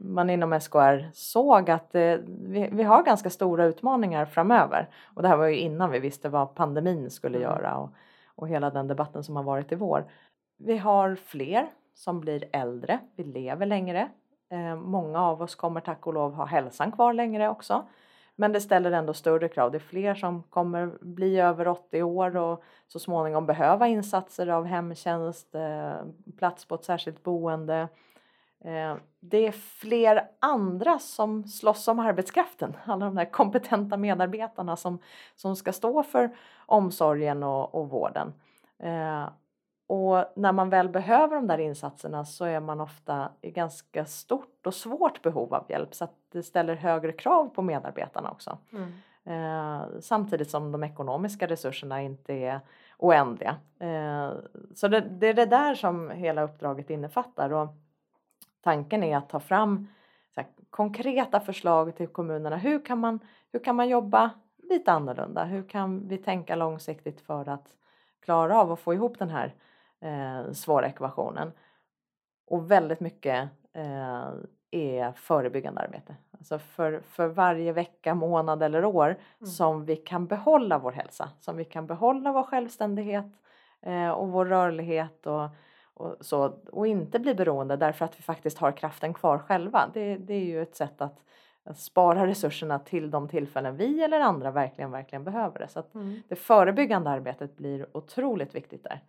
man 0.00 0.30
inom 0.30 0.60
SKR 0.60 1.10
såg 1.12 1.70
att 1.70 1.92
det, 1.92 2.20
vi, 2.26 2.68
vi, 2.72 2.82
har 2.82 3.02
ganska 3.02 3.30
stora 3.30 3.64
utmaningar 3.64 4.24
framöver. 4.24 4.88
Och 5.14 5.22
det 5.22 5.28
här 5.28 5.36
var 5.36 5.46
ju 5.46 5.56
innan 5.56 5.90
vi 5.90 5.98
visste 5.98 6.28
vad 6.28 6.54
pandemin 6.54 7.10
skulle 7.10 7.38
mm. 7.38 7.50
göra 7.50 7.76
och, 7.76 7.90
och 8.34 8.48
hela 8.48 8.70
den 8.70 8.88
debatten 8.88 9.24
som 9.24 9.36
har 9.36 9.42
varit 9.42 9.72
i 9.72 9.74
vår. 9.74 10.04
Vi 10.58 10.78
har 10.78 11.14
fler 11.14 11.66
som 12.00 12.20
blir 12.20 12.44
äldre, 12.52 12.98
vi 13.16 13.24
lever 13.24 13.66
längre. 13.66 14.08
Eh, 14.50 14.76
många 14.76 15.22
av 15.22 15.42
oss 15.42 15.54
kommer 15.54 15.80
tack 15.80 16.06
och 16.06 16.14
lov 16.14 16.34
ha 16.34 16.44
hälsan 16.44 16.92
kvar 16.92 17.12
längre 17.12 17.48
också. 17.48 17.84
Men 18.36 18.52
det 18.52 18.60
ställer 18.60 18.92
ändå 18.92 19.14
större 19.14 19.48
krav. 19.48 19.70
Det 19.70 19.78
är 19.78 19.80
fler 19.80 20.14
som 20.14 20.42
kommer 20.42 20.98
bli 21.00 21.40
över 21.40 21.68
80 21.68 22.02
år 22.02 22.36
och 22.36 22.62
så 22.88 22.98
småningom 22.98 23.46
behöva 23.46 23.88
insatser 23.88 24.46
av 24.46 24.64
hemtjänst, 24.64 25.54
eh, 25.54 25.94
plats 26.38 26.64
på 26.64 26.74
ett 26.74 26.84
särskilt 26.84 27.22
boende. 27.22 27.88
Eh, 28.64 28.96
det 29.20 29.46
är 29.46 29.52
fler 29.52 30.28
andra 30.38 30.98
som 30.98 31.44
slåss 31.44 31.88
om 31.88 31.98
arbetskraften. 31.98 32.76
Alla 32.84 33.04
de 33.04 33.14
där 33.14 33.30
kompetenta 33.30 33.96
medarbetarna 33.96 34.76
som, 34.76 34.98
som 35.36 35.56
ska 35.56 35.72
stå 35.72 36.02
för 36.02 36.36
omsorgen 36.66 37.42
och, 37.42 37.74
och 37.74 37.90
vården. 37.90 38.32
Och 39.90 40.24
när 40.36 40.52
man 40.52 40.70
väl 40.70 40.88
behöver 40.88 41.36
de 41.36 41.46
där 41.46 41.58
insatserna 41.58 42.24
så 42.24 42.44
är 42.44 42.60
man 42.60 42.80
ofta 42.80 43.28
i 43.40 43.50
ganska 43.50 44.04
stort 44.04 44.66
och 44.66 44.74
svårt 44.74 45.22
behov 45.22 45.54
av 45.54 45.66
hjälp 45.68 45.94
så 45.94 46.04
att 46.04 46.14
det 46.32 46.42
ställer 46.42 46.74
högre 46.74 47.12
krav 47.12 47.48
på 47.48 47.62
medarbetarna 47.62 48.30
också. 48.30 48.58
Mm. 48.72 48.92
Eh, 49.24 49.86
samtidigt 50.00 50.50
som 50.50 50.72
de 50.72 50.84
ekonomiska 50.84 51.46
resurserna 51.46 52.02
inte 52.02 52.34
är 52.34 52.60
oändliga. 52.98 53.56
Eh, 53.78 54.30
så 54.74 54.88
det, 54.88 55.00
det, 55.00 55.26
är 55.26 55.34
det 55.34 55.46
där 55.46 55.74
som 55.74 56.10
hela 56.10 56.42
uppdraget 56.42 56.90
innefattar 56.90 57.52
och 57.52 57.68
tanken 58.62 59.02
är 59.02 59.16
att 59.16 59.28
ta 59.28 59.40
fram 59.40 59.88
här, 60.36 60.46
konkreta 60.70 61.40
förslag 61.40 61.96
till 61.96 62.08
kommunerna. 62.08 62.56
Hur 62.56 62.84
kan, 62.84 62.98
man, 62.98 63.18
hur 63.52 63.64
kan 63.64 63.76
man 63.76 63.88
jobba 63.88 64.30
lite 64.62 64.92
annorlunda? 64.92 65.44
Hur 65.44 65.68
kan 65.68 66.08
vi 66.08 66.18
tänka 66.18 66.54
långsiktigt 66.56 67.20
för 67.20 67.48
att 67.48 67.74
klara 68.20 68.60
av 68.60 68.72
att 68.72 68.80
få 68.80 68.94
ihop 68.94 69.18
den 69.18 69.30
här 69.30 69.54
eh, 70.00 70.52
svåra 70.52 70.86
ekvationen. 70.86 71.52
Och 72.46 72.70
väldigt 72.70 73.00
mycket 73.00 73.48
eh, 73.72 74.30
är 74.70 75.12
förebyggande 75.12 75.80
arbete. 75.80 76.16
Alltså 76.30 76.58
för, 76.58 77.00
för 77.00 77.26
varje 77.26 77.72
vecka, 77.72 78.14
månad 78.14 78.62
eller 78.62 78.84
år 78.84 79.06
mm. 79.06 79.46
som 79.46 79.84
vi 79.84 79.96
kan 79.96 80.26
behålla 80.26 80.78
vår 80.78 80.92
hälsa, 80.92 81.28
som 81.40 81.56
vi 81.56 81.64
kan 81.64 81.86
behålla 81.86 82.32
vår 82.32 82.42
självständighet 82.42 83.26
eh, 83.82 84.10
och 84.10 84.28
vår 84.28 84.46
rörlighet 84.46 85.26
och, 85.26 85.48
och, 85.94 86.16
så, 86.20 86.58
och 86.72 86.86
inte 86.86 87.18
bli 87.18 87.34
beroende 87.34 87.76
därför 87.76 88.04
att 88.04 88.18
vi 88.18 88.22
faktiskt 88.22 88.58
har 88.58 88.72
kraften 88.72 89.14
kvar 89.14 89.38
själva. 89.38 89.90
Det, 89.94 90.16
det 90.16 90.34
är 90.34 90.44
ju 90.44 90.62
ett 90.62 90.76
sätt 90.76 91.00
att, 91.00 91.20
spara 91.74 92.26
resurserna 92.26 92.78
till 92.78 93.10
de 93.10 93.28
tillfällen 93.28 93.76
vi 93.76 94.02
eller 94.02 94.20
andra 94.20 94.50
verkligen, 94.50 94.90
verkligen 94.90 95.24
behöver 95.24 95.58
det. 95.58 95.68
Så 95.68 95.82
mm. 95.94 96.22
det 96.28 96.36
förebyggande 96.36 97.10
arbetet 97.10 97.56
blir 97.56 97.86
otroligt 97.96 98.54
viktigt 98.54 98.84
där. 98.84 99.00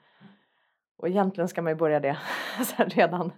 Och 1.02 1.08
egentligen 1.08 1.48
ska 1.48 1.62
man 1.62 1.72
ju 1.72 1.76
börja 1.76 2.00
det 2.00 2.18
redan, 2.78 3.32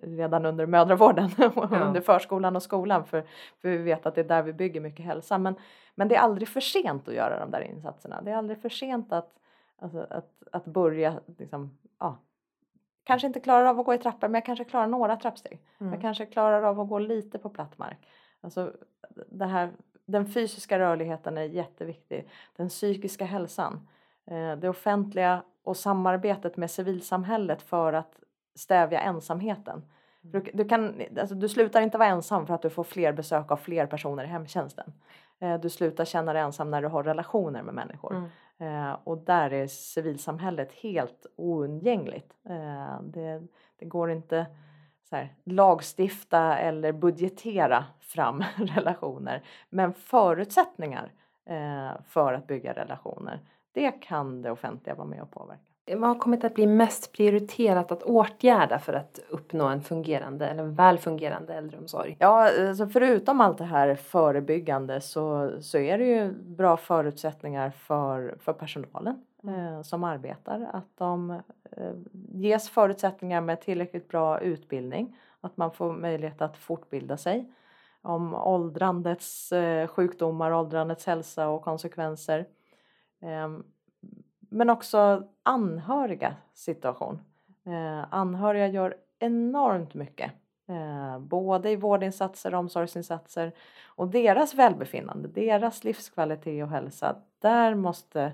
redan 0.00 0.46
under 0.46 0.66
mödravården 0.66 1.30
och 1.54 1.68
ja. 1.72 1.78
under 1.78 2.00
förskolan 2.00 2.56
och 2.56 2.62
skolan 2.62 3.04
för, 3.04 3.24
för 3.62 3.68
vi 3.68 3.76
vet 3.76 4.06
att 4.06 4.14
det 4.14 4.20
är 4.20 4.28
där 4.28 4.42
vi 4.42 4.52
bygger 4.52 4.80
mycket 4.80 5.06
hälsa. 5.06 5.38
Men, 5.38 5.54
men 5.94 6.08
det 6.08 6.16
är 6.16 6.20
aldrig 6.20 6.48
för 6.48 6.60
sent 6.60 7.08
att 7.08 7.14
göra 7.14 7.40
de 7.40 7.50
där 7.50 7.60
insatserna. 7.60 8.22
Det 8.22 8.30
är 8.30 8.36
aldrig 8.36 8.58
för 8.58 8.68
sent 8.68 9.12
att, 9.12 9.32
alltså, 9.78 10.06
att, 10.10 10.32
att 10.52 10.64
börja 10.64 11.20
liksom, 11.38 11.78
ja, 11.98 12.18
kanske 13.04 13.26
inte 13.26 13.40
klarar 13.40 13.64
av 13.64 13.80
att 13.80 13.86
gå 13.86 13.94
i 13.94 13.98
trappor 13.98 14.28
men 14.28 14.34
jag 14.34 14.44
kanske 14.44 14.64
klarar 14.64 14.86
några 14.86 15.16
trappsteg. 15.16 15.60
Mm. 15.78 15.92
Jag 15.92 16.02
kanske 16.02 16.26
klarar 16.26 16.62
av 16.62 16.80
att 16.80 16.88
gå 16.88 16.98
lite 16.98 17.38
på 17.38 17.48
platt 17.48 17.78
mark. 17.78 17.98
Alltså, 18.40 18.72
det 19.26 19.46
här, 19.46 19.72
den 20.06 20.26
fysiska 20.26 20.78
rörligheten 20.78 21.38
är 21.38 21.42
jätteviktig. 21.42 22.28
Den 22.56 22.68
psykiska 22.68 23.24
hälsan. 23.24 23.88
Eh, 24.26 24.56
det 24.56 24.68
offentliga 24.68 25.42
och 25.64 25.76
samarbetet 25.76 26.56
med 26.56 26.70
civilsamhället 26.70 27.62
för 27.62 27.92
att 27.92 28.20
stävja 28.54 29.00
ensamheten. 29.00 29.84
Du, 30.20 30.38
mm. 30.38 30.50
du, 30.54 30.64
kan, 30.64 31.02
alltså, 31.20 31.34
du 31.34 31.48
slutar 31.48 31.80
inte 31.80 31.98
vara 31.98 32.08
ensam 32.08 32.46
för 32.46 32.54
att 32.54 32.62
du 32.62 32.70
får 32.70 32.84
fler 32.84 33.12
besök 33.12 33.50
av 33.50 33.56
fler 33.56 33.86
personer 33.86 34.24
i 34.24 34.26
hemtjänsten. 34.26 34.92
Eh, 35.38 35.60
du 35.60 35.70
slutar 35.70 36.04
känna 36.04 36.32
dig 36.32 36.42
ensam 36.42 36.70
när 36.70 36.82
du 36.82 36.88
har 36.88 37.02
relationer 37.02 37.62
med 37.62 37.74
människor. 37.74 38.14
Mm. 38.14 38.30
Eh, 38.88 38.96
och 39.04 39.18
där 39.18 39.52
är 39.52 39.66
civilsamhället 39.66 40.72
helt 40.72 41.26
oundgängligt. 41.36 42.34
Eh, 42.48 43.00
det, 43.02 43.42
det, 43.78 43.84
går 43.84 44.10
inte 44.10 44.46
så 45.10 45.16
här, 45.16 45.34
lagstifta 45.44 46.58
eller 46.58 46.92
budgetera 46.92 47.84
fram 48.00 48.44
relationer. 48.56 49.42
Men 49.70 49.92
förutsättningar 49.92 51.12
för 52.04 52.32
att 52.32 52.46
bygga 52.46 52.72
relationer 52.72 53.40
det 53.74 53.90
kan 53.90 54.42
det 54.42 54.50
offentliga 54.50 54.94
vara 54.94 55.08
med 55.08 55.22
och 55.22 55.30
påverka. 55.30 55.62
Vad 55.86 56.08
har 56.08 56.18
kommit 56.18 56.44
att 56.44 56.54
bli 56.54 56.66
mest 56.66 57.12
prioriterat 57.12 57.92
att 57.92 58.02
åtgärda 58.02 58.78
för 58.78 58.92
att 58.92 59.20
uppnå 59.28 59.64
en 59.64 59.82
fungerande 59.82 60.46
eller 60.46 60.64
väl 60.64 60.98
fungerande 60.98 61.54
äldreomsorg? 61.54 62.16
Ja, 62.20 62.50
alltså 62.68 62.86
förutom 62.86 63.40
allt 63.40 63.58
det 63.58 63.64
här 63.64 63.94
förebyggande 63.94 65.00
så, 65.00 65.52
så 65.60 65.78
är 65.78 65.98
det 65.98 66.04
ju 66.04 66.32
bra 66.32 66.76
förutsättningar 66.76 67.70
för, 67.70 68.36
för 68.40 68.52
personalen 68.52 69.24
eh, 69.46 69.82
som 69.82 70.04
arbetar. 70.04 70.70
Att 70.72 70.98
de 70.98 71.30
eh, 71.30 71.92
ges 72.32 72.70
förutsättningar 72.70 73.40
med 73.40 73.60
tillräckligt 73.60 74.08
bra 74.08 74.40
utbildning. 74.40 75.16
Att 75.40 75.56
man 75.56 75.70
får 75.70 75.92
möjlighet 75.92 76.42
att 76.42 76.56
fortbilda 76.56 77.16
sig 77.16 77.52
om 78.02 78.34
åldrandets 78.34 79.52
eh, 79.52 79.86
sjukdomar, 79.86 80.52
åldrandets 80.52 81.06
hälsa 81.06 81.48
och 81.48 81.62
konsekvenser. 81.62 82.46
Ehm, 83.24 83.64
men 84.50 84.70
också 84.70 85.28
anhöriga 85.42 86.36
situation. 86.54 87.20
Eh, 87.66 88.14
anhöriga 88.14 88.66
gör 88.66 88.96
enormt 89.18 89.94
mycket. 89.94 90.32
Eh, 90.68 91.18
både 91.18 91.70
i 91.70 91.76
vårdinsatser 91.76 92.54
och 92.54 92.60
omsorgsinsatser. 92.60 93.52
Och 93.86 94.08
deras 94.08 94.54
välbefinnande, 94.54 95.28
deras 95.28 95.84
livskvalitet 95.84 96.64
och 96.64 96.70
hälsa, 96.70 97.16
där 97.38 97.74
måste 97.74 98.32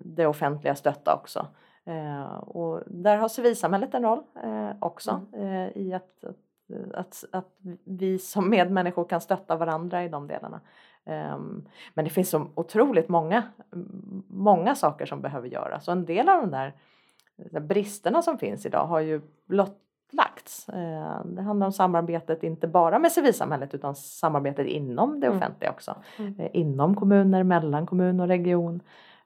det 0.00 0.26
offentliga 0.26 0.74
stötta 0.74 1.14
också. 1.14 1.46
Och 2.40 2.82
där 2.86 3.16
har 3.16 3.28
civilsamhället 3.28 3.94
en 3.94 4.02
roll 4.02 4.22
eh, 4.44 4.70
också 4.80 5.26
mm. 5.32 5.46
Eh, 5.46 5.76
i 5.76 5.92
att, 5.92 6.24
att 6.24 6.36
att, 6.94 7.24
att 7.32 7.56
vi 7.84 8.18
som 8.18 8.50
medmänniskor 8.50 9.04
kan 9.04 9.20
stötta 9.20 9.56
varandra 9.56 10.04
i 10.04 10.08
de 10.08 10.26
delarna. 10.26 10.60
Um, 11.06 11.68
men 11.94 12.04
det 12.04 12.10
finns 12.10 12.30
så 12.30 12.50
otroligt 12.54 13.08
många, 13.08 13.42
många 14.28 14.74
saker 14.74 15.06
som 15.06 15.20
behöver 15.20 15.48
göras 15.48 15.88
och 15.88 15.92
en 15.92 16.04
del 16.04 16.28
av 16.28 16.40
de 16.40 16.50
där 16.50 16.74
bristerna 17.60 18.22
som 18.22 18.38
finns 18.38 18.66
idag 18.66 18.86
har 18.86 19.00
ju 19.00 19.20
blottlagts. 19.46 20.68
Uh, 20.68 21.24
det 21.24 21.42
handlar 21.42 21.66
om 21.66 21.72
samarbetet 21.72 22.42
inte 22.42 22.68
bara 22.68 22.98
med 22.98 23.12
civilsamhället 23.12 23.74
utan 23.74 23.94
samarbetet 23.94 24.66
inom 24.66 25.20
det 25.20 25.26
mm. 25.26 25.38
offentliga 25.38 25.70
också. 25.70 25.94
Mm. 26.18 26.40
Uh, 26.40 26.46
inom 26.52 26.96
kommuner, 26.96 27.42
mellan 27.42 27.86
kommun 27.86 28.20
och 28.20 28.28
region. 28.28 28.80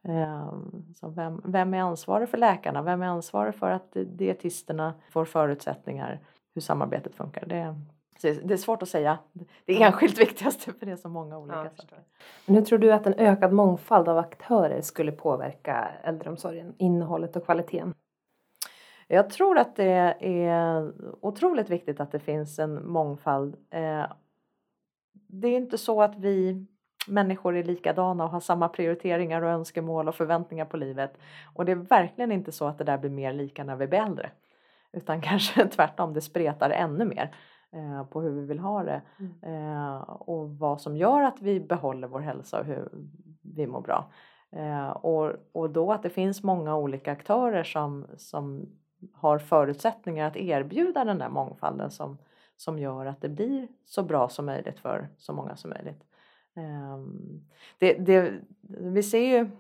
Uh, 0.09 0.55
så 0.95 1.09
vem, 1.09 1.43
vem 1.45 1.75
är 1.75 1.81
ansvarig 1.81 2.29
för 2.29 2.39
läkarna? 2.39 2.83
Vem 2.83 3.03
är 3.03 3.07
ansvarig 3.07 3.55
för 3.55 3.71
att 3.71 3.97
dietisterna 4.07 4.95
får 5.11 5.25
förutsättningar 5.25 6.21
hur 6.55 6.61
samarbetet 6.61 7.15
funkar. 7.15 7.47
Det, 7.47 7.75
det 8.23 8.51
är 8.51 8.57
svårt 8.57 8.83
att 8.83 8.89
säga 8.89 9.19
det 9.65 9.83
enskilt 9.83 10.19
viktigaste 10.21 10.73
för 10.73 10.87
det 10.87 10.93
är 10.93 10.97
så 10.97 11.09
många 11.09 11.39
olika 11.39 11.57
ja, 11.57 11.71
saker. 11.77 11.99
Men 12.47 12.57
hur 12.57 12.63
tror 12.63 12.79
du 12.79 12.93
att 12.93 13.07
en 13.07 13.15
ökad 13.15 13.53
mångfald 13.53 14.09
av 14.09 14.19
aktörer 14.19 14.81
skulle 14.81 15.13
påverka 15.13 15.89
äldreomsorgen, 16.03 16.75
innehållet 16.79 17.37
och 17.37 17.45
kvaliteten? 17.45 17.95
Jag 19.09 19.31
tror 19.31 19.59
att 19.59 19.77
det 19.77 20.17
är 20.21 20.93
otroligt 21.21 21.71
viktigt 21.71 22.01
att 22.01 22.13
det 22.13 22.21
finns 22.21 22.59
en 22.59 22.89
mångfald. 22.89 23.57
Eh, 23.71 24.07
det 25.13 25.49
är 25.49 25.57
inte 25.57 25.79
så 25.79 26.03
att 26.03 26.17
vi 26.17 26.67
människor 27.09 27.57
är 27.57 27.65
likadana 27.65 28.25
och 28.25 28.31
har 28.31 28.41
samma 28.41 28.69
prioriteringar 28.69 29.43
och 29.43 29.51
önskemål 29.51 30.09
och 30.09 30.15
förväntningar 30.15 30.65
på 30.65 30.77
livet. 30.77 31.19
Och 31.55 31.65
det 31.65 31.73
är 31.73 31.77
verkligen 31.77 32.33
inte 32.33 32.53
så 32.53 32.67
att 32.67 32.79
det 32.79 32.85
där 32.85 32.99
blir 32.99 33.11
mer 33.11 33.33
lika 33.33 33.65
när 33.65 33.77
vi 33.77 33.87
blir 33.87 33.99
äldre. 33.99 34.31
Utan 34.93 35.21
kanske 35.23 35.69
tvärtom, 35.69 36.13
det 36.13 36.21
spretar 36.21 36.71
ännu 36.71 37.05
mer 37.05 37.35
eh, 37.75 38.05
på 38.05 38.21
hur 38.21 38.31
vi 38.31 38.47
vill 38.47 38.59
ha 38.59 38.83
det. 38.83 39.03
Mm. 39.19 39.33
Eh, 39.43 39.97
och 40.03 40.51
vad 40.51 40.81
som 40.81 40.97
gör 40.97 41.23
att 41.23 41.43
vi 41.43 41.61
behåller 41.61 42.09
vår 42.09 42.21
hälsa 42.21 42.61
och 42.61 42.67
hur 42.67 42.89
vi 43.43 43.67
mår 43.67 43.81
bra. 43.81 44.11
Eh, 44.51 44.89
och, 44.89 45.33
och 45.53 45.71
då 45.71 45.93
att 45.93 46.03
det 46.03 46.11
finns 46.11 46.43
många 46.43 46.77
olika 46.77 47.13
aktörer 47.13 47.65
som, 47.65 48.07
som 48.17 48.69
har 49.13 49.39
förutsättningar 49.39 50.29
att 50.29 50.37
erbjuda 50.37 51.05
den 51.05 51.19
där 51.19 51.29
mångfalden 51.29 51.91
som, 51.91 52.19
som 52.57 52.79
gör 52.79 53.07
att 53.07 53.21
det 53.21 53.29
blir 53.29 53.69
så 53.85 54.03
bra 54.03 54.29
som 54.29 54.47
möjligt 54.47 54.79
för 54.79 55.09
så 55.17 55.33
många 55.33 55.57
som 55.57 55.71
möjligt. 55.71 56.05
Ehm, 56.55 57.45
det, 57.79 57.95
det, 57.95 58.33
vi 58.69 59.03
ser 59.03 59.39
ju 59.39 59.51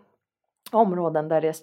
områden 0.72 1.28
där 1.28 1.40
det 1.40 1.48
är 1.48 1.56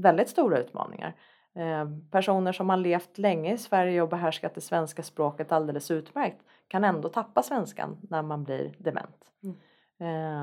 väldigt 0.00 0.28
stora 0.28 0.58
utmaningar. 0.58 1.14
Eh, 1.54 1.88
personer 2.10 2.52
som 2.52 2.70
har 2.70 2.76
levt 2.76 3.18
länge 3.18 3.52
i 3.52 3.58
Sverige 3.58 4.02
och 4.02 4.08
behärskat 4.08 4.54
det 4.54 4.60
svenska 4.60 5.02
språket 5.02 5.52
alldeles 5.52 5.90
utmärkt 5.90 6.44
kan 6.68 6.84
ändå 6.84 7.08
tappa 7.08 7.42
svenskan 7.42 7.96
när 8.10 8.22
man 8.22 8.44
blir 8.44 8.74
dement. 8.78 9.30
Mm. 9.42 9.56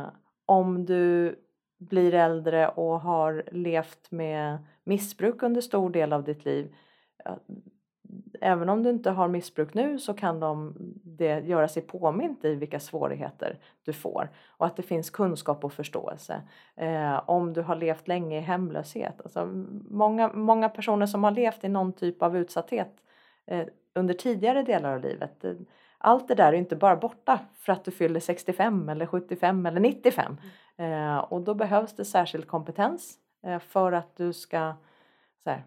Eh, 0.02 0.10
om 0.46 0.86
du 0.86 1.36
blir 1.78 2.14
äldre 2.14 2.68
och 2.68 3.02
har 3.02 3.44
levt 3.52 4.12
med 4.12 4.58
missbruk 4.84 5.44
under 5.44 5.62
stor 5.62 5.90
del 5.90 6.14
av 6.14 6.24
ditt 6.24 6.46
liv 6.46 6.76
även 8.42 8.70
om 8.70 8.84
du 8.84 8.90
inte 8.90 9.12
har 9.12 9.28
missbruk 9.28 9.74
nu 9.74 10.00
så 10.00 10.14
kan 10.14 10.40
de 10.40 10.74
det 11.04 11.40
göra 11.40 11.68
sig 11.68 11.82
påmint 11.82 12.46
i 12.46 12.56
vilka 12.56 12.80
svårigheter 12.80 13.60
du 13.86 13.94
får 13.94 14.30
och 14.48 14.66
att 14.66 14.76
det 14.76 14.84
finns 14.84 15.10
kunskap 15.10 15.64
och 15.64 15.74
förståelse. 15.74 16.42
Eh, 16.76 17.30
om 17.30 17.54
du 17.54 17.62
har 17.62 17.76
levt 17.76 18.08
länge 18.08 18.38
i 18.38 18.42
hemlöshet, 18.42 19.22
alltså 19.22 19.46
många, 19.90 20.32
många 20.34 20.70
personer 20.70 21.06
som 21.06 21.24
har 21.24 21.32
levt 21.32 21.64
i 21.64 21.70
någon 21.70 21.94
typ 21.94 22.22
av 22.24 22.38
utsatthet 22.38 22.94
eh, 23.46 23.66
under 23.96 24.14
tidigare 24.14 24.64
delar 24.64 24.94
av 24.94 25.02
livet. 25.02 25.46
Allt 25.98 26.28
det 26.28 26.36
där 26.36 26.54
är 26.54 26.58
inte 26.58 26.76
bara 26.76 26.96
borta 26.96 27.40
för 27.56 27.74
att 27.74 27.84
du 27.84 27.92
fyller 27.92 28.20
65 28.20 28.90
eller 28.90 29.06
75 29.06 29.66
eller 29.66 29.80
95 29.80 30.38
eh, 30.78 31.18
och 31.18 31.42
då 31.42 31.54
behövs 31.54 31.96
det 31.96 32.06
särskild 32.06 32.48
kompetens 32.48 33.18
eh, 33.46 33.60
för 33.60 33.92
att 33.92 34.16
du 34.16 34.34
ska 34.34 34.74
här, 35.46 35.64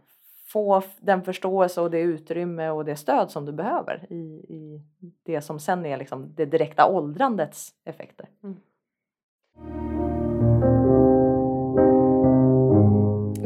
få 0.52 0.82
den 1.00 1.22
förståelse 1.22 1.80
och 1.80 1.90
det 1.90 2.00
utrymme 2.00 2.70
och 2.70 2.84
det 2.84 2.96
stöd 2.96 3.30
som 3.30 3.46
du 3.46 3.52
behöver 3.52 4.06
i, 4.12 4.14
i 4.48 4.82
det 5.22 5.40
som 5.40 5.60
sen 5.60 5.86
är 5.86 5.96
liksom 5.96 6.34
det 6.34 6.44
direkta 6.44 6.86
åldrandets 6.86 7.74
effekter. 7.84 8.28
Mm. 8.42 8.56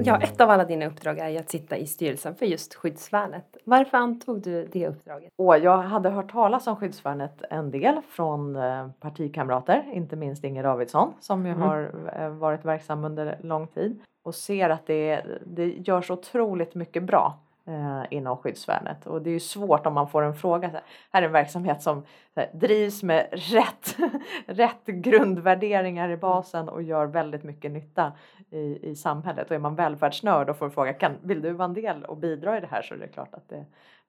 Ja, 0.07 0.21
ett 0.21 0.41
av 0.41 0.51
alla 0.51 0.65
dina 0.65 0.87
uppdrag 0.87 1.19
är 1.19 1.41
att 1.41 1.51
sitta 1.51 1.77
i 1.77 1.87
styrelsen 1.87 2.35
för 2.35 2.47
just 2.47 2.75
Skyddsvärnet. 2.75 3.57
Varför 3.65 3.99
antog 3.99 4.43
du 4.43 4.69
det 4.73 4.89
uppdraget? 4.89 5.33
Och 5.37 5.59
jag 5.59 5.79
hade 5.79 6.11
hört 6.11 6.33
talas 6.33 6.67
om 6.67 6.77
Skyddsvärnet 6.77 7.43
en 7.51 7.71
del 7.71 8.01
från 8.09 8.57
eh, 8.57 8.89
partikamrater, 9.01 9.91
inte 9.93 10.17
minst 10.17 10.45
Inger 10.45 10.63
Davidsson 10.63 11.13
som 11.21 11.47
ju 11.47 11.53
mm. 11.53 11.63
har 11.63 11.91
eh, 12.17 12.29
varit 12.29 12.65
verksam 12.65 13.05
under 13.05 13.39
lång 13.43 13.67
tid 13.67 14.03
och 14.25 14.35
ser 14.35 14.71
att 14.71 14.87
det, 14.87 15.23
det 15.47 15.67
görs 15.67 16.11
otroligt 16.11 16.75
mycket 16.75 17.03
bra 17.03 17.39
eh, 17.67 18.03
inom 18.11 18.37
skyddsvärnet 18.37 19.07
och 19.07 19.23
det 19.23 19.31
är 19.31 19.33
ju 19.33 19.41
svårt 19.41 19.87
om 19.87 19.95
man 19.95 20.09
får 20.09 20.23
en 20.23 20.35
fråga. 20.35 20.71
Så 20.71 20.77
här, 20.77 20.85
här 21.11 21.23
är 21.23 21.27
en 21.27 21.33
verksamhet 21.33 21.83
som 21.83 22.05
här, 22.37 22.51
drivs 22.53 23.03
med 23.03 23.29
rätt, 23.33 23.97
rätt 24.47 24.87
grundvärderingar 24.87 26.09
i 26.09 26.17
basen 26.17 26.69
och 26.69 26.83
gör 26.83 27.07
väldigt 27.07 27.43
mycket 27.43 27.71
nytta 27.71 28.13
i, 28.51 28.91
i 28.91 28.97
samhället. 28.97 29.47
Och 29.47 29.55
är 29.55 29.59
man 29.59 29.75
välfärdsnörd 29.75 30.51
och 30.51 30.57
får 30.57 30.71
fråga 30.71 30.93
kan, 30.93 31.17
vill 31.23 31.43
du 31.43 31.53
vara 31.53 31.69
en 31.69 31.75
del 31.75 32.05
och 32.05 32.17
bidra 32.17 32.57
i 32.57 32.61
det 32.61 32.69
här 32.71 32.83
så 32.83 32.95
är 32.95 32.99
det 32.99 33.09
klart 33.09 33.35
att 33.35 33.49
det, 33.49 33.65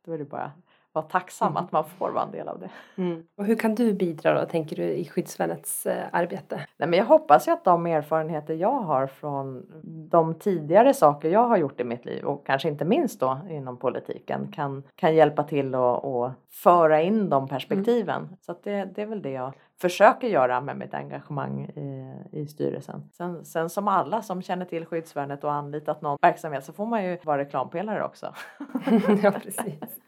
då 0.06 0.13
är 0.13 0.18
det 0.18 0.26
bara 0.26 0.52
vara 0.95 1.05
tacksam 1.05 1.51
mm. 1.51 1.63
att 1.63 1.71
man 1.71 1.84
får 1.84 2.12
vara 2.12 2.23
en 2.23 2.31
del 2.31 2.47
av 2.47 2.60
det. 2.60 2.69
Mm. 3.01 3.23
Och 3.38 3.45
hur 3.45 3.55
kan 3.55 3.75
du 3.75 3.93
bidra 3.93 4.39
då, 4.39 4.45
tänker 4.45 4.75
du, 4.75 4.84
i 4.84 5.05
skyddsvärnets 5.05 5.86
eh, 5.86 6.05
arbete? 6.12 6.55
Nej, 6.77 6.89
men 6.89 6.99
jag 6.99 7.05
hoppas 7.05 7.47
ju 7.47 7.51
att 7.51 7.63
de 7.63 7.86
erfarenheter 7.86 8.53
jag 8.53 8.79
har 8.79 9.08
från 9.08 9.65
de 10.10 10.34
tidigare 10.34 10.93
saker 10.93 11.29
jag 11.29 11.47
har 11.47 11.58
gjort 11.58 11.79
i 11.79 11.84
mitt 11.84 12.05
liv 12.05 12.25
och 12.25 12.45
kanske 12.45 12.69
inte 12.69 12.86
minst 12.86 13.19
då 13.19 13.39
inom 13.49 13.77
politiken 13.77 14.51
kan, 14.51 14.84
kan 14.95 15.15
hjälpa 15.15 15.43
till 15.43 15.75
att 15.75 16.34
föra 16.51 17.01
in 17.01 17.29
de 17.29 17.47
perspektiven. 17.47 18.21
Mm. 18.21 18.36
Så 18.41 18.55
det, 18.63 18.86
det 18.95 19.01
är 19.01 19.05
väl 19.05 19.21
det 19.21 19.31
jag 19.31 19.53
försöker 19.81 20.27
göra 20.27 20.62
med 20.62 20.77
mitt 20.77 20.93
engagemang 20.93 21.62
i, 21.62 22.13
i 22.31 22.47
styrelsen. 22.47 23.10
Sen, 23.12 23.45
sen 23.45 23.69
som 23.69 23.88
alla 23.88 24.21
som 24.21 24.41
känner 24.41 24.65
till 24.65 24.86
skyddsvärnet 24.86 25.43
och 25.43 25.53
anlitat 25.53 26.01
någon 26.01 26.17
verksamhet 26.21 26.65
så 26.65 26.73
får 26.73 26.86
man 26.86 27.05
ju 27.05 27.17
vara 27.23 27.38
reklampelare 27.38 28.03
också. 28.03 28.34
ja, 29.23 29.31
precis. 29.31 29.99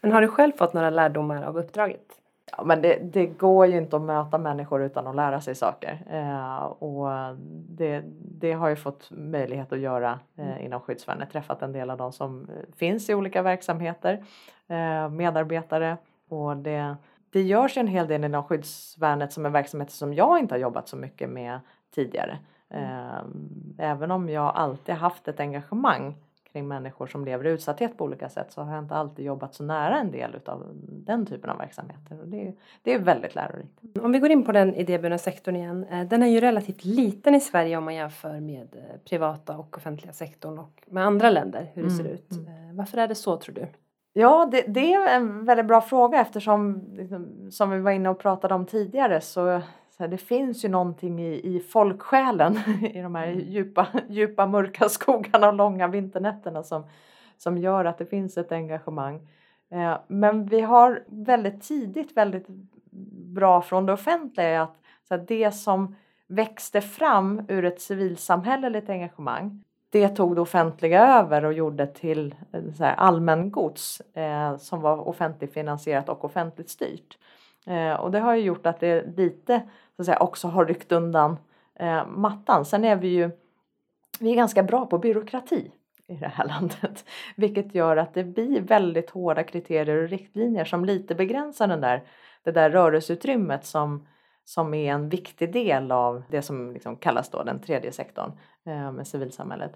Men 0.00 0.12
har 0.12 0.20
du 0.20 0.28
själv 0.28 0.52
fått 0.52 0.74
några 0.74 0.90
lärdomar 0.90 1.42
av 1.42 1.58
uppdraget? 1.58 2.20
Ja, 2.56 2.64
men 2.64 2.82
det, 2.82 2.98
det, 3.02 3.26
går 3.26 3.66
ju 3.66 3.78
inte 3.78 3.96
att 3.96 4.02
möta 4.02 4.38
människor 4.38 4.82
utan 4.82 5.06
att 5.06 5.16
lära 5.16 5.40
sig 5.40 5.54
saker. 5.54 6.06
Eh, 6.10 6.64
och 6.64 7.36
det, 7.68 8.02
det, 8.40 8.52
har 8.52 8.68
jag 8.68 8.78
fått 8.78 9.10
möjlighet 9.10 9.72
att 9.72 9.78
göra 9.78 10.18
eh, 10.36 10.48
mm. 10.48 10.64
inom 10.64 10.80
skyddsvärnet. 10.80 11.30
Träffat 11.30 11.62
en 11.62 11.72
del 11.72 11.90
av 11.90 11.98
de 11.98 12.12
som 12.12 12.48
finns 12.76 13.10
i 13.10 13.14
olika 13.14 13.42
verksamheter, 13.42 14.24
eh, 14.68 15.08
medarbetare. 15.08 15.96
Och 16.28 16.56
det, 16.56 16.96
det 17.30 17.42
görs 17.42 17.76
ju 17.76 17.80
en 17.80 17.86
hel 17.86 18.06
del 18.06 18.24
inom 18.24 18.44
skyddsvärnet 18.44 19.32
som 19.32 19.46
en 19.46 19.52
verksamhet 19.52 19.90
som 19.90 20.14
jag 20.14 20.38
inte 20.38 20.54
har 20.54 20.60
jobbat 20.60 20.88
så 20.88 20.96
mycket 20.96 21.30
med 21.30 21.60
tidigare. 21.94 22.38
Mm. 22.70 22.84
Eh, 23.78 23.90
även 23.90 24.10
om 24.10 24.28
jag 24.28 24.52
alltid 24.56 24.94
haft 24.94 25.28
ett 25.28 25.40
engagemang 25.40 26.14
kring 26.54 26.68
människor 26.68 27.06
som 27.06 27.24
lever 27.24 27.46
i 27.46 27.50
utsatthet 27.50 27.98
på 27.98 28.04
olika 28.04 28.28
sätt 28.28 28.52
så 28.52 28.62
har 28.62 28.74
jag 28.74 28.84
inte 28.84 28.94
alltid 28.94 29.24
jobbat 29.24 29.54
så 29.54 29.62
nära 29.64 29.98
en 29.98 30.10
del 30.10 30.40
av 30.46 30.66
den 30.86 31.26
typen 31.26 31.50
av 31.50 31.58
verksamheter. 31.58 32.20
Och 32.20 32.28
det, 32.28 32.46
är, 32.46 32.54
det 32.82 32.94
är 32.94 32.98
väldigt 32.98 33.34
lärorikt. 33.34 33.80
Om 34.02 34.12
vi 34.12 34.18
går 34.18 34.30
in 34.30 34.44
på 34.44 34.52
den 34.52 34.74
idéburna 34.74 35.18
sektorn 35.18 35.56
igen. 35.56 35.84
Eh, 35.84 36.06
den 36.06 36.22
är 36.22 36.26
ju 36.26 36.40
relativt 36.40 36.84
liten 36.84 37.34
i 37.34 37.40
Sverige 37.40 37.76
om 37.76 37.84
man 37.84 37.94
jämför 37.94 38.40
med 38.40 38.76
eh, 38.76 39.00
privata 39.08 39.56
och 39.58 39.76
offentliga 39.76 40.12
sektorn 40.12 40.58
och 40.58 40.82
med 40.86 41.06
andra 41.06 41.30
länder 41.30 41.70
hur 41.74 41.82
det 41.82 41.88
mm. 41.88 42.04
ser 42.04 42.12
ut. 42.12 42.32
Mm. 42.32 42.76
Varför 42.76 42.98
är 42.98 43.08
det 43.08 43.14
så 43.14 43.36
tror 43.36 43.54
du? 43.54 43.66
Ja, 44.12 44.48
det, 44.50 44.64
det, 44.68 44.94
är 44.94 45.16
en 45.16 45.44
väldigt 45.44 45.66
bra 45.66 45.80
fråga 45.80 46.20
eftersom 46.20 46.84
liksom, 46.92 47.50
som 47.50 47.70
vi 47.70 47.80
var 47.80 47.90
inne 47.90 48.08
och 48.08 48.18
pratade 48.18 48.54
om 48.54 48.66
tidigare 48.66 49.20
så, 49.20 49.60
så 49.96 50.06
det 50.06 50.18
finns 50.18 50.64
ju 50.64 50.68
någonting 50.68 51.20
i, 51.20 51.56
i 51.56 51.60
folksjälen 51.60 52.56
i 52.94 53.00
de 53.02 53.14
här 53.14 53.26
mm. 53.26 53.40
djupa, 53.40 53.88
djupa 54.08 54.46
mörka 54.46 54.88
skogarna 54.88 55.48
och 55.48 55.54
långa 55.54 55.88
vinternätterna 55.88 56.62
som, 56.62 56.86
som 57.36 57.58
gör 57.58 57.84
att 57.84 57.98
det 57.98 58.06
finns 58.06 58.38
ett 58.38 58.52
engagemang. 58.52 59.28
Eh, 59.70 59.98
men 60.06 60.46
vi 60.46 60.60
har 60.60 61.02
väldigt 61.06 61.62
tidigt 61.62 62.16
väldigt 62.16 62.46
bra 63.34 63.62
från 63.62 63.86
det 63.86 63.92
offentliga 63.92 64.62
att 64.62 64.76
så 65.08 65.14
här, 65.14 65.24
det 65.28 65.50
som 65.50 65.96
växte 66.26 66.80
fram 66.80 67.42
ur 67.48 67.64
ett 67.64 67.80
civilsamhälleligt 67.80 68.88
engagemang 68.88 69.64
det 69.94 70.08
tog 70.08 70.34
det 70.34 70.40
offentliga 70.40 71.18
över 71.18 71.44
och 71.44 71.52
gjorde 71.52 71.86
till 71.86 72.34
eh, 72.52 72.62
så 72.76 72.84
här, 72.84 72.94
allmängods 72.94 74.00
eh, 74.00 74.56
som 74.56 74.80
var 74.80 75.08
offentligfinansierat 75.08 76.08
och 76.08 76.24
offentligt 76.24 76.70
styrt. 76.70 77.18
Eh, 77.66 77.94
och 77.94 78.10
det 78.10 78.18
har 78.18 78.34
ju 78.34 78.42
gjort 78.42 78.66
att 78.66 78.80
det 78.80 79.16
lite 79.16 79.62
så 79.96 80.02
att 80.02 80.06
säga, 80.06 80.18
också 80.18 80.48
har 80.48 80.66
ryckt 80.66 80.92
undan 80.92 81.36
eh, 81.74 82.06
mattan. 82.06 82.64
Sen 82.64 82.84
är 82.84 82.96
vi 82.96 83.08
ju 83.08 83.30
vi 84.20 84.30
är 84.30 84.36
ganska 84.36 84.62
bra 84.62 84.86
på 84.86 84.98
byråkrati 84.98 85.72
i 86.06 86.16
det 86.16 86.28
här 86.28 86.44
landet. 86.48 87.04
Vilket 87.36 87.74
gör 87.74 87.96
att 87.96 88.14
det 88.14 88.24
blir 88.24 88.60
väldigt 88.60 89.10
hårda 89.10 89.42
kriterier 89.42 90.02
och 90.02 90.08
riktlinjer 90.08 90.64
som 90.64 90.84
lite 90.84 91.14
begränsar 91.14 91.68
den 91.68 91.80
där, 91.80 92.04
det 92.42 92.52
där 92.52 92.70
rörelseutrymmet 92.70 93.64
som, 93.64 94.06
som 94.44 94.74
är 94.74 94.92
en 94.92 95.08
viktig 95.08 95.52
del 95.52 95.92
av 95.92 96.22
det 96.30 96.42
som 96.42 96.72
liksom 96.72 96.96
kallas 96.96 97.28
då 97.28 97.42
den 97.42 97.60
tredje 97.60 97.92
sektorn 97.92 98.32
eh, 98.66 98.92
med 98.92 99.06
civilsamhället. 99.06 99.72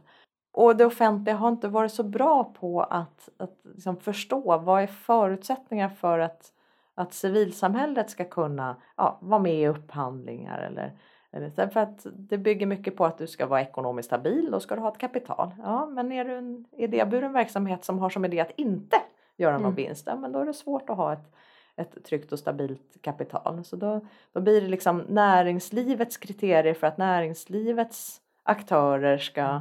Och 0.52 0.76
det 0.76 0.84
offentliga 0.84 1.36
har 1.36 1.48
inte 1.48 1.68
varit 1.68 1.92
så 1.92 2.02
bra 2.02 2.44
på 2.44 2.82
att, 2.82 3.28
att 3.36 3.60
liksom 3.64 3.96
förstå 3.96 4.58
vad 4.58 4.82
är 4.82 4.86
förutsättningar 4.86 5.88
för 5.88 6.18
att, 6.18 6.52
att 6.98 7.14
civilsamhället 7.14 8.10
ska 8.10 8.24
kunna 8.24 8.76
ja, 8.96 9.18
vara 9.20 9.40
med 9.40 9.54
i 9.54 9.66
upphandlingar 9.68 10.58
eller, 10.58 10.92
eller 11.32 11.68
för 11.68 11.80
att 11.80 12.06
det 12.14 12.38
bygger 12.38 12.66
mycket 12.66 12.96
på 12.96 13.04
att 13.04 13.18
du 13.18 13.26
ska 13.26 13.46
vara 13.46 13.62
ekonomiskt 13.62 14.06
stabil 14.06 14.54
och 14.54 14.62
ska 14.62 14.74
du 14.74 14.80
ha 14.80 14.92
ett 14.92 14.98
kapital. 14.98 15.54
Ja, 15.62 15.86
men 15.86 16.12
är 16.12 16.24
du 16.24 16.36
en 16.36 16.64
idéburen 16.72 17.32
verksamhet 17.32 17.84
som 17.84 17.98
har 17.98 18.10
som 18.10 18.24
idé 18.24 18.40
att 18.40 18.52
inte 18.56 18.96
göra 19.36 19.52
någon 19.52 19.64
mm. 19.64 19.74
vinst, 19.74 20.06
ja, 20.06 20.16
men 20.16 20.32
då 20.32 20.38
är 20.38 20.46
det 20.46 20.54
svårt 20.54 20.90
att 20.90 20.96
ha 20.96 21.12
ett 21.12 21.34
ett 21.78 22.04
tryggt 22.04 22.32
och 22.32 22.38
stabilt 22.38 23.02
kapital. 23.02 23.64
Så 23.64 23.76
då, 23.76 24.00
då 24.32 24.40
blir 24.40 24.60
det 24.60 24.68
liksom 24.68 25.04
näringslivets 25.08 26.16
kriterier 26.16 26.74
för 26.74 26.86
att 26.86 26.98
näringslivets 26.98 28.20
aktörer 28.42 29.18
ska, 29.18 29.60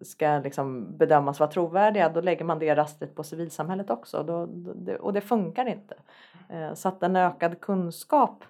ska 0.00 0.40
liksom 0.44 0.96
bedömas 0.96 1.40
vara 1.40 1.50
trovärdiga. 1.50 2.08
Då 2.08 2.20
lägger 2.20 2.44
man 2.44 2.58
det 2.58 2.76
rastret 2.76 3.14
på 3.14 3.22
civilsamhället 3.22 3.90
också 3.90 4.22
då, 4.22 4.46
då, 4.46 4.94
och 4.94 5.12
det 5.12 5.20
funkar 5.20 5.68
inte. 5.68 5.96
Eh, 6.48 6.74
så 6.74 6.88
att 6.88 7.02
en 7.02 7.16
ökad 7.16 7.60
kunskap 7.60 8.44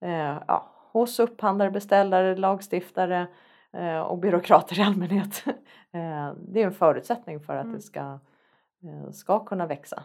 eh, 0.00 0.38
ja, 0.48 0.72
hos 0.92 1.20
upphandlare, 1.20 1.70
beställare, 1.70 2.36
lagstiftare 2.36 3.26
eh, 3.72 4.00
och 4.00 4.18
byråkrater 4.18 4.80
i 4.80 4.82
allmänhet. 4.82 5.44
Det 6.36 6.62
är 6.62 6.66
en 6.66 6.72
förutsättning 6.72 7.40
för 7.40 7.56
att 7.56 7.64
mm. 7.64 7.76
det 7.76 7.82
ska 7.82 8.18
Eh, 8.82 9.10
ska 9.10 9.44
kunna 9.44 9.66
växa. 9.66 10.02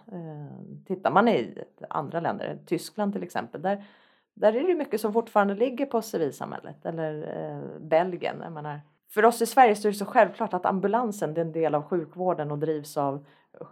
Tittar 0.85 1.11
man 1.11 1.27
i 1.27 1.63
andra 1.89 2.19
länder, 2.19 2.59
Tyskland 2.65 3.13
till 3.13 3.23
exempel, 3.23 3.61
där, 3.61 3.85
där 4.33 4.55
är 4.55 4.67
det 4.67 4.75
mycket 4.75 5.01
som 5.01 5.13
fortfarande 5.13 5.55
ligger 5.55 5.85
på 5.85 6.01
civilsamhället 6.01 6.85
eller 6.85 7.79
Belgien. 7.79 8.35
Jag 8.43 8.51
menar, 8.51 8.81
för 9.13 9.25
oss 9.25 9.41
i 9.41 9.45
Sverige 9.45 9.75
så 9.75 9.87
är 9.87 9.91
det 9.91 9.97
så 9.97 10.05
självklart 10.05 10.53
att 10.53 10.65
ambulansen 10.65 11.37
är 11.37 11.41
en 11.41 11.51
del 11.51 11.75
av 11.75 11.83
sjukvården 11.83 12.51
och 12.51 12.57
drivs 12.57 12.97
av 12.97 13.25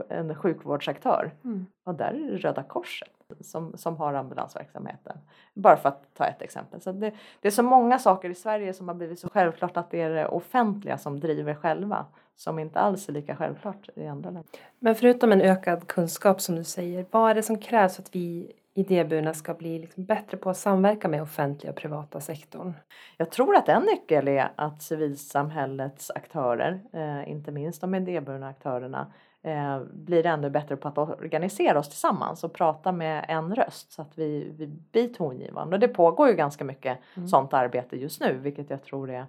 en 0.10 0.36
sjukvårdsaktör. 0.36 1.32
Mm. 1.44 1.66
Och 1.84 1.96
där 1.96 2.14
är 2.14 2.32
det 2.32 2.38
Röda 2.38 2.64
Korset 2.64 3.10
som, 3.40 3.78
som 3.78 3.98
har 3.98 4.14
ambulansverksamheten. 4.14 5.18
Bara 5.54 5.78
för 5.78 5.90
att 5.90 6.04
ta 6.14 6.26
ett 6.26 6.42
exempel. 6.42 6.82
Så 6.82 6.92
det, 6.92 7.12
det, 7.42 7.48
är 7.48 7.52
så 7.52 7.64
många 7.64 8.00
saker 8.00 8.30
i 8.30 8.36
Sverige 8.36 8.74
som 8.74 8.88
har 8.88 8.96
blivit 8.96 9.20
så 9.20 9.30
självklart 9.30 9.78
att 9.78 9.92
det 9.92 10.02
är 10.02 10.10
det 10.10 10.28
offentliga 10.28 10.98
som 10.98 11.20
driver 11.20 11.56
själva. 11.56 12.06
Som 12.36 12.60
inte 12.60 12.80
alls 12.80 13.10
är 13.10 13.14
lika 13.14 13.36
självklart 13.36 13.90
i 13.96 14.08
andra 14.08 14.30
länder. 14.30 14.50
Men 14.80 14.96
förutom 14.96 15.32
en 15.32 15.42
ökad 15.42 15.88
kunskap 15.88 16.42
som 16.42 16.56
du 16.56 16.64
säger, 16.64 17.06
vad 17.12 17.32
är 17.32 17.36
det 17.36 17.44
som 17.44 17.58
krävs 17.58 17.96
för 17.96 18.04
att 18.04 18.16
vi 18.16 18.52
idéburna 18.74 19.34
ska 19.34 19.54
bli 19.54 19.80
liksom 19.80 20.06
bättre 20.06 20.38
på 20.38 20.50
att 20.50 20.58
samverka 20.58 21.08
med 21.08 21.22
offentliga 21.22 21.72
och 21.72 21.78
privata 21.78 22.22
sektorn? 22.22 22.74
Jag 23.18 23.32
tror 23.32 23.56
att 23.56 23.70
en 23.70 23.84
nyckel 23.84 24.28
är 24.28 24.52
att 24.56 24.82
civilsamhällets 24.82 26.12
aktörer, 26.12 26.82
eh, 26.94 27.32
inte 27.32 27.52
minst 27.52 27.82
de 27.82 27.96
idéburna 27.96 28.48
aktörerna, 28.48 29.14
eh, 29.44 29.80
blir 29.94 30.26
ännu 30.26 30.50
bättre 30.50 30.78
på 30.78 30.88
att 30.88 30.98
organisera 30.98 31.80
oss 31.80 31.90
tillsammans 31.90 32.44
och 32.44 32.54
prata 32.54 32.92
med 32.92 33.26
en 33.28 33.56
röst 33.56 33.92
så 33.92 34.02
att 34.02 34.18
vi, 34.18 34.52
vi 34.58 34.68
blir 34.68 35.08
tongivande. 35.08 35.76
Och 35.76 35.80
det 35.80 35.88
pågår 35.88 36.30
ju 36.30 36.36
ganska 36.36 36.64
mycket 36.64 37.00
mm. 37.16 37.28
sånt 37.28 37.54
arbete 37.54 37.98
just 37.98 38.22
nu 38.22 38.34
vilket 38.34 38.70
jag 38.70 38.84
tror 38.84 39.10
är 39.10 39.26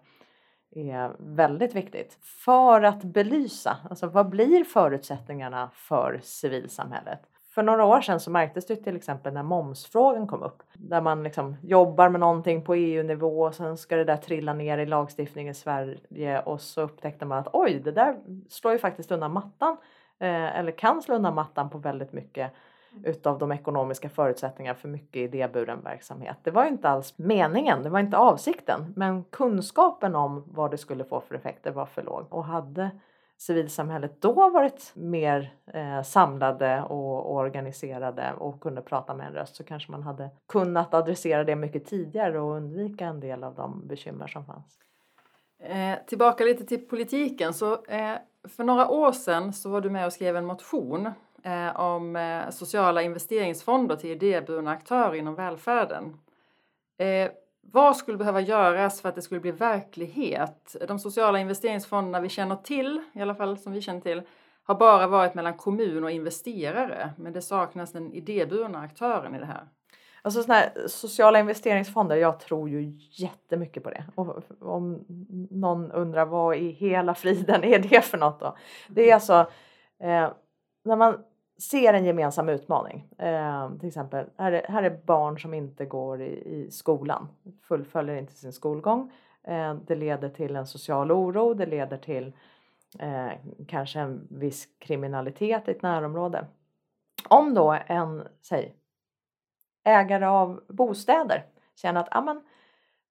är 0.74 1.16
väldigt 1.18 1.74
viktigt 1.74 2.18
för 2.22 2.82
att 2.82 3.04
belysa, 3.04 3.76
alltså 3.90 4.06
vad 4.06 4.28
blir 4.28 4.64
förutsättningarna 4.64 5.70
för 5.74 6.20
civilsamhället? 6.22 7.31
För 7.54 7.62
några 7.62 7.84
år 7.84 8.00
sedan 8.00 8.20
så 8.20 8.30
märktes 8.30 8.66
det 8.66 8.76
till 8.76 8.96
exempel 8.96 9.32
när 9.32 9.42
momsfrågan 9.42 10.26
kom 10.26 10.42
upp. 10.42 10.62
Där 10.72 11.00
man 11.00 11.22
liksom 11.22 11.56
jobbar 11.62 12.08
med 12.08 12.20
någonting 12.20 12.64
på 12.64 12.74
EU-nivå 12.74 13.42
och 13.42 13.54
sen 13.54 13.76
ska 13.76 13.96
det 13.96 14.04
där 14.04 14.16
trilla 14.16 14.54
ner 14.54 14.78
i 14.78 14.86
lagstiftningen 14.86 15.50
i 15.50 15.54
Sverige 15.54 16.40
och 16.40 16.60
så 16.60 16.80
upptäckte 16.80 17.24
man 17.24 17.38
att 17.38 17.48
oj, 17.52 17.80
det 17.84 17.92
där 17.92 18.16
slår 18.48 18.72
ju 18.72 18.78
faktiskt 18.78 19.12
undan 19.12 19.32
mattan 19.32 19.76
eh, 20.18 20.58
eller 20.58 20.72
kan 20.72 21.02
slå 21.02 21.14
undan 21.14 21.34
mattan 21.34 21.70
på 21.70 21.78
väldigt 21.78 22.12
mycket 22.12 22.52
utav 23.04 23.38
de 23.38 23.52
ekonomiska 23.52 24.08
förutsättningarna 24.08 24.78
för 24.78 24.88
mycket 24.88 25.16
idéburen 25.16 25.80
verksamhet. 25.82 26.36
Det 26.42 26.50
var 26.50 26.64
inte 26.64 26.88
alls 26.88 27.18
meningen, 27.18 27.82
det 27.82 27.90
var 27.90 28.00
inte 28.00 28.16
avsikten, 28.16 28.92
men 28.96 29.24
kunskapen 29.24 30.14
om 30.14 30.44
vad 30.46 30.70
det 30.70 30.78
skulle 30.78 31.04
få 31.04 31.20
för 31.20 31.34
effekter 31.34 31.70
var 31.70 31.86
för 31.86 32.02
låg 32.02 32.26
och 32.28 32.44
hade 32.44 32.90
civilsamhället 33.46 34.20
då 34.20 34.50
varit 34.50 34.92
mer 34.94 35.54
eh, 35.66 36.02
samlade 36.02 36.82
och, 36.82 37.26
och, 37.26 37.34
organiserade 37.34 38.32
och 38.38 38.60
kunde 38.60 38.82
prata 38.82 39.14
med 39.14 39.26
en 39.26 39.32
röst 39.32 39.56
så 39.56 39.64
kanske 39.64 39.90
man 39.90 40.02
hade 40.02 40.30
kunnat 40.48 40.94
adressera 40.94 41.44
det 41.44 41.56
mycket 41.56 41.86
tidigare 41.86 42.40
och 42.40 42.56
undvika 42.56 43.06
en 43.06 43.20
del 43.20 43.44
av 43.44 43.54
de 43.54 43.88
bekymmer 43.88 44.26
som 44.26 44.44
fanns. 44.44 44.78
Eh, 45.58 45.98
tillbaka 46.06 46.44
lite 46.44 46.64
till 46.64 46.88
politiken. 46.88 47.54
Så, 47.54 47.84
eh, 47.84 48.14
för 48.48 48.64
några 48.64 48.88
år 48.88 49.12
sedan 49.12 49.52
så 49.52 49.70
var 49.70 49.80
du 49.80 49.90
med 49.90 50.06
och 50.06 50.12
skrev 50.12 50.36
en 50.36 50.46
motion 50.46 51.06
eh, 51.42 51.80
om 51.80 52.16
eh, 52.16 52.50
sociala 52.50 53.02
investeringsfonder 53.02 53.96
till 53.96 54.10
idéburna 54.10 54.70
aktörer 54.70 55.14
inom 55.14 55.34
välfärden. 55.34 56.16
Eh, 56.98 57.30
vad 57.70 57.96
skulle 57.96 58.18
behöva 58.18 58.40
göras 58.40 59.00
för 59.00 59.08
att 59.08 59.14
det 59.14 59.22
skulle 59.22 59.40
bli 59.40 59.50
verklighet? 59.50 60.76
De 60.88 60.98
sociala 60.98 61.38
investeringsfonderna 61.38 62.20
vi 62.20 62.28
känner 62.28 62.56
till, 62.56 63.02
i 63.14 63.20
alla 63.20 63.34
fall 63.34 63.58
som 63.58 63.72
vi 63.72 63.80
känner 63.80 64.00
till, 64.00 64.22
har 64.64 64.74
bara 64.74 65.06
varit 65.06 65.34
mellan 65.34 65.56
kommun 65.56 66.04
och 66.04 66.10
investerare, 66.10 67.12
men 67.18 67.32
det 67.32 67.42
saknas 67.42 67.92
den 67.92 68.12
idéburna 68.12 68.78
aktören 68.78 69.34
i 69.34 69.38
det 69.38 69.46
här. 69.46 69.68
Alltså 70.22 70.42
såna 70.42 70.54
här 70.54 70.72
sociala 70.86 71.40
investeringsfonder, 71.40 72.16
jag 72.16 72.40
tror 72.40 72.68
ju 72.68 72.98
jättemycket 73.10 73.82
på 73.82 73.90
det. 73.90 74.04
Och 74.14 74.42
om 74.60 75.04
någon 75.50 75.92
undrar 75.92 76.26
vad 76.26 76.56
i 76.56 76.70
hela 76.70 77.14
friden 77.14 77.64
är 77.64 77.78
det 77.78 78.04
för 78.04 78.18
något 78.18 78.40
då? 78.40 78.56
Det 78.88 79.10
är 79.10 79.14
alltså 79.14 79.50
eh, 80.00 80.30
när 80.84 80.96
man 80.96 81.18
ser 81.70 81.94
en 81.94 82.04
gemensam 82.04 82.48
utmaning. 82.48 83.08
Eh, 83.18 83.76
till 83.78 83.88
exempel, 83.88 84.26
här 84.38 84.52
är, 84.52 84.66
här 84.68 84.82
är 84.82 85.02
barn 85.06 85.38
som 85.38 85.54
inte 85.54 85.84
går 85.84 86.22
i, 86.22 86.30
i 86.30 86.70
skolan, 86.70 87.28
fullföljer 87.72 88.16
inte 88.16 88.32
sin 88.32 88.52
skolgång. 88.52 89.12
Eh, 89.44 89.74
det 89.74 89.94
leder 89.94 90.28
till 90.28 90.56
en 90.56 90.66
social 90.66 91.12
oro, 91.12 91.54
det 91.54 91.66
leder 91.66 91.96
till 91.96 92.32
eh, 92.98 93.32
kanske 93.68 94.00
en 94.00 94.26
viss 94.30 94.68
kriminalitet 94.78 95.68
i 95.68 95.70
ett 95.70 95.82
närområde. 95.82 96.46
Om 97.28 97.54
då 97.54 97.78
en, 97.86 98.28
säg, 98.40 98.74
ägare 99.84 100.26
av 100.26 100.60
bostäder 100.68 101.44
känner 101.76 102.00
att 102.00 102.08
ah, 102.10 102.18
amen, 102.18 102.40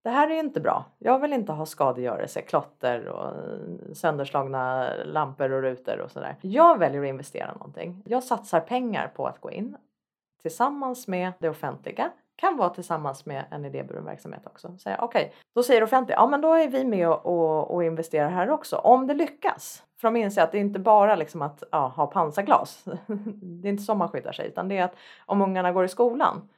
det 0.04 0.10
här 0.10 0.30
är 0.30 0.40
inte 0.40 0.60
bra. 0.60 0.86
Jag 0.98 1.20
vill 1.20 1.34
inte 1.34 1.52
ha 1.52 1.66
skadegörelse, 1.66 2.42
klotter 2.42 3.08
och 3.08 3.28
eh, 3.28 3.94
sönderslagna 3.94 4.94
lampor 5.06 5.52
och 5.52 5.62
rutor 5.62 6.00
och 6.00 6.12
sådär. 6.12 6.36
Jag 6.42 6.80
väljer 6.80 7.02
att 7.02 7.08
investera 7.08 7.54
någonting. 7.54 8.04
Jag 8.06 8.24
satsar 8.24 8.60
pengar 8.60 9.08
på 9.08 9.28
att 9.28 9.42
gå 9.42 9.52
in 9.52 9.78
tillsammans 10.42 11.08
med 11.08 11.32
det 11.40 11.50
offentliga, 11.50 12.12
kan 12.42 12.58
vara 12.58 12.70
tillsammans 12.70 13.26
med 13.26 13.46
en 13.52 13.66
idéburen 13.66 14.06
verksamhet 14.06 14.48
också. 14.48 14.78
Säga 14.78 14.98
okej, 15.02 15.26
okay, 15.26 15.38
då 15.56 15.64
säger 15.64 15.84
offentligt, 15.84 16.16
ja 16.18 16.28
men 16.28 16.42
då 16.42 16.54
är 16.54 16.68
vi 16.68 16.86
med 16.86 17.10
och, 17.10 17.26
och, 17.26 17.74
och 17.74 17.84
investerar 17.84 18.30
här 18.30 18.50
också 18.50 18.76
om 18.76 19.08
det 19.08 19.14
lyckas. 19.14 19.84
För 19.98 20.08
de 20.08 20.16
inser 20.16 20.42
att 20.42 20.52
det 20.52 20.58
är 20.58 20.62
inte 20.62 20.80
bara 20.80 21.16
liksom 21.16 21.42
att 21.42 21.64
ja, 21.72 21.88
ha 21.88 22.08
pansarglas. 22.08 22.84
det 23.42 23.68
är 23.68 23.72
inte 23.72 23.84
så 23.84 23.96
man 23.96 24.10
skyddar 24.10 24.32
sig 24.32 24.48
utan 24.48 24.68
det 24.68 24.78
är 24.78 24.84
att 24.84 24.96
om 25.26 25.42
ungarna 25.42 25.72
går 25.72 25.86
i 25.86 25.88
skolan 25.88 26.50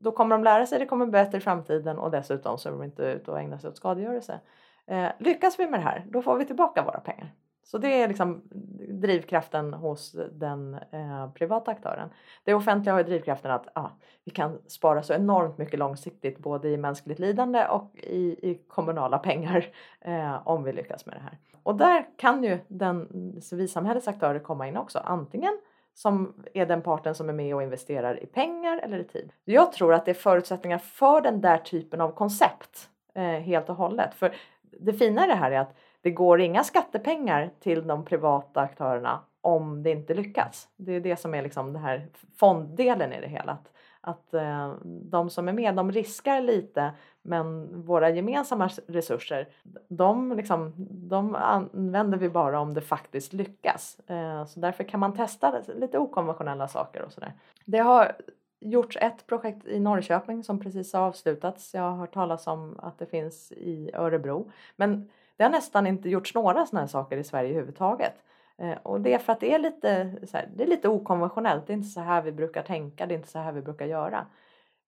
då 0.00 0.12
kommer 0.12 0.36
de 0.36 0.44
lära 0.44 0.66
sig, 0.66 0.78
det 0.78 0.86
kommer 0.86 1.06
bli 1.06 1.12
bättre 1.12 1.38
i 1.38 1.40
framtiden 1.40 1.98
och 1.98 2.10
dessutom 2.10 2.58
så 2.58 2.68
är 2.68 2.72
de 2.72 2.82
inte 2.82 3.02
ute 3.02 3.30
och 3.30 3.40
ägnar 3.40 3.58
sig 3.58 3.70
åt 3.70 3.76
skadegörelse. 3.76 4.40
Eh, 4.86 5.08
lyckas 5.18 5.58
vi 5.58 5.68
med 5.68 5.80
det 5.80 5.84
här, 5.84 6.04
då 6.08 6.22
får 6.22 6.36
vi 6.36 6.44
tillbaka 6.44 6.82
våra 6.82 7.00
pengar. 7.00 7.32
Så 7.70 7.78
det 7.78 8.02
är 8.02 8.08
liksom 8.08 8.42
drivkraften 8.88 9.74
hos 9.74 10.16
den 10.32 10.74
eh, 10.74 11.30
privata 11.34 11.70
aktören. 11.70 12.08
Det 12.44 12.54
offentliga 12.54 12.94
har 12.94 13.02
drivkraften 13.02 13.50
att 13.50 13.68
ah, 13.72 13.90
vi 14.24 14.30
kan 14.30 14.58
spara 14.66 15.02
så 15.02 15.14
enormt 15.14 15.58
mycket 15.58 15.78
långsiktigt 15.78 16.38
både 16.38 16.68
i 16.68 16.76
mänskligt 16.76 17.18
lidande 17.18 17.66
och 17.66 17.90
i, 17.94 18.50
i 18.50 18.60
kommunala 18.68 19.18
pengar 19.18 19.66
eh, 20.00 20.48
om 20.48 20.64
vi 20.64 20.72
lyckas 20.72 21.06
med 21.06 21.14
det 21.16 21.20
här. 21.20 21.38
Och 21.62 21.76
där 21.76 22.06
kan 22.16 22.44
ju 22.44 22.58
den 22.68 23.08
civilsamhällets 23.42 24.08
aktörer 24.08 24.38
komma 24.38 24.68
in 24.68 24.76
också, 24.76 24.98
antingen 24.98 25.58
som 25.94 26.34
är 26.54 26.66
den 26.66 26.82
parten 26.82 27.14
som 27.14 27.28
är 27.28 27.32
med 27.32 27.54
och 27.54 27.62
investerar 27.62 28.22
i 28.22 28.26
pengar 28.26 28.78
eller 28.78 28.98
i 28.98 29.04
tid. 29.04 29.32
Jag 29.44 29.72
tror 29.72 29.94
att 29.94 30.04
det 30.04 30.10
är 30.10 30.14
förutsättningar 30.14 30.78
för 30.78 31.20
den 31.20 31.40
där 31.40 31.58
typen 31.58 32.00
av 32.00 32.12
koncept 32.12 32.88
eh, 33.14 33.22
helt 33.22 33.68
och 33.68 33.76
hållet. 33.76 34.14
För 34.14 34.34
det 34.62 34.92
fina 34.92 35.24
i 35.24 35.28
det 35.28 35.34
här 35.34 35.50
är 35.50 35.58
att 35.58 35.74
det 36.00 36.10
går 36.10 36.40
inga 36.40 36.64
skattepengar 36.64 37.50
till 37.60 37.86
de 37.86 38.04
privata 38.04 38.60
aktörerna 38.60 39.20
om 39.40 39.82
det 39.82 39.90
inte 39.90 40.14
lyckas. 40.14 40.68
Det 40.76 40.92
är 40.92 41.00
det 41.00 41.16
som 41.16 41.34
är 41.34 41.42
liksom 41.42 41.72
den 41.72 41.82
här 41.82 42.06
fonddelen 42.36 43.12
i 43.12 43.20
det 43.20 43.28
hela. 43.28 43.52
Att, 43.52 43.72
att 44.00 44.34
eh, 44.34 44.74
de 44.84 45.30
som 45.30 45.48
är 45.48 45.52
med 45.52 45.74
de 45.74 45.92
riskar 45.92 46.40
lite 46.40 46.92
men 47.22 47.68
våra 47.82 48.10
gemensamma 48.10 48.68
resurser 48.86 49.48
de, 49.88 50.36
liksom, 50.36 50.72
de 50.90 51.34
använder 51.34 52.18
vi 52.18 52.28
bara 52.28 52.60
om 52.60 52.74
det 52.74 52.80
faktiskt 52.80 53.32
lyckas. 53.32 54.00
Eh, 54.06 54.44
så 54.44 54.60
därför 54.60 54.84
kan 54.84 55.00
man 55.00 55.14
testa 55.14 55.62
lite 55.76 55.98
okonventionella 55.98 56.68
saker 56.68 57.02
och 57.02 57.12
sådär. 57.12 57.32
Det 57.64 57.78
har 57.78 58.12
gjorts 58.60 58.96
ett 59.00 59.26
projekt 59.26 59.66
i 59.66 59.80
Norrköping 59.80 60.44
som 60.44 60.60
precis 60.60 60.92
har 60.92 61.00
avslutats. 61.00 61.74
Jag 61.74 61.82
har 61.82 61.96
hört 61.96 62.14
talas 62.14 62.46
om 62.46 62.78
att 62.78 62.98
det 62.98 63.06
finns 63.06 63.52
i 63.52 63.90
Örebro. 63.94 64.50
Men 64.76 65.10
det 65.38 65.44
har 65.44 65.50
nästan 65.50 65.86
inte 65.86 66.08
gjorts 66.08 66.34
några 66.34 66.66
sådana 66.66 66.80
här 66.80 66.88
saker 66.88 67.16
i 67.16 67.24
Sverige 67.24 67.50
överhuvudtaget. 67.50 68.14
Eh, 68.58 68.78
och 68.82 69.00
det 69.00 69.14
är 69.14 69.18
för 69.18 69.32
att 69.32 69.40
det 69.40 69.54
är 69.54 69.58
lite, 69.58 70.12
så 70.26 70.36
här, 70.36 70.48
det 70.56 70.62
är 70.62 70.66
lite 70.66 70.88
okonventionellt. 70.88 71.66
Det 71.66 71.72
är 71.72 71.74
inte 71.74 71.88
så 71.88 72.00
här 72.00 72.22
vi 72.22 72.32
brukar 72.32 72.62
tänka, 72.62 73.06
det 73.06 73.14
är 73.14 73.16
inte 73.16 73.28
så 73.28 73.38
här 73.38 73.52
vi 73.52 73.62
brukar 73.62 73.86
göra. 73.86 74.26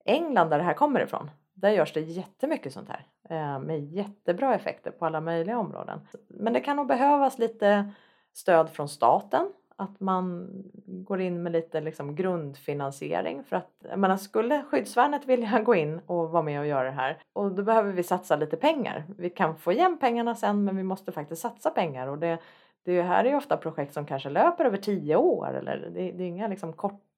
England 0.05 0.51
där 0.51 0.59
det 0.59 0.65
här 0.65 0.75
kommer 0.75 1.01
ifrån, 1.01 1.31
där 1.55 1.71
görs 1.71 1.93
det 1.93 2.01
jättemycket 2.01 2.73
sånt 2.73 2.89
här 2.89 3.07
eh, 3.31 3.59
med 3.59 3.85
jättebra 3.85 4.55
effekter 4.55 4.91
på 4.91 5.07
alla 5.07 5.21
möjliga 5.21 5.59
områden. 5.59 6.01
Men 6.29 6.53
det 6.53 6.61
kan 6.61 6.77
nog 6.77 6.87
behövas 6.87 7.39
lite 7.39 7.93
stöd 8.33 8.71
från 8.71 8.89
staten 8.89 9.53
att 9.81 10.01
man 10.01 10.49
går 10.87 11.21
in 11.21 11.43
med 11.43 11.53
lite 11.53 11.81
liksom 11.81 12.15
grundfinansiering 12.15 13.45
för 13.45 13.57
att 13.57 13.71
jag 13.89 13.99
menar, 13.99 14.17
skulle 14.17 14.63
skyddsvärnet 14.63 15.27
vilja 15.27 15.61
gå 15.65 15.75
in 15.75 16.01
och 16.07 16.31
vara 16.31 16.43
med 16.43 16.61
och 16.61 16.67
göra 16.67 16.85
det 16.85 16.91
här 16.91 17.19
och 17.33 17.53
då 17.53 17.63
behöver 17.63 17.93
vi 17.93 18.03
satsa 18.03 18.37
lite 18.37 18.57
pengar. 18.57 19.05
Vi 19.19 19.31
kan 19.31 19.57
få 19.57 19.73
igen 19.73 19.99
pengarna 19.99 20.35
sen 20.35 20.65
men 20.65 20.77
vi 20.77 20.83
måste 20.83 21.13
faktiskt 21.13 21.43
satsa 21.43 21.71
pengar 21.71 22.07
och 22.07 22.19
det, 22.19 22.39
det 22.85 23.03
här 23.03 23.25
är 23.25 23.29
ju 23.29 23.37
ofta 23.37 23.57
projekt 23.57 23.95
som 23.95 24.07
kanske 24.07 24.31
löper 24.31 24.65
över 24.65 24.77
tio 24.77 25.17
år 25.17 25.55
eller 25.55 25.91
det, 25.95 26.13
det 26.13 26.25
är 26.25 26.29
inga 26.29 26.49
liksom 26.49 26.73
korta 26.73 27.10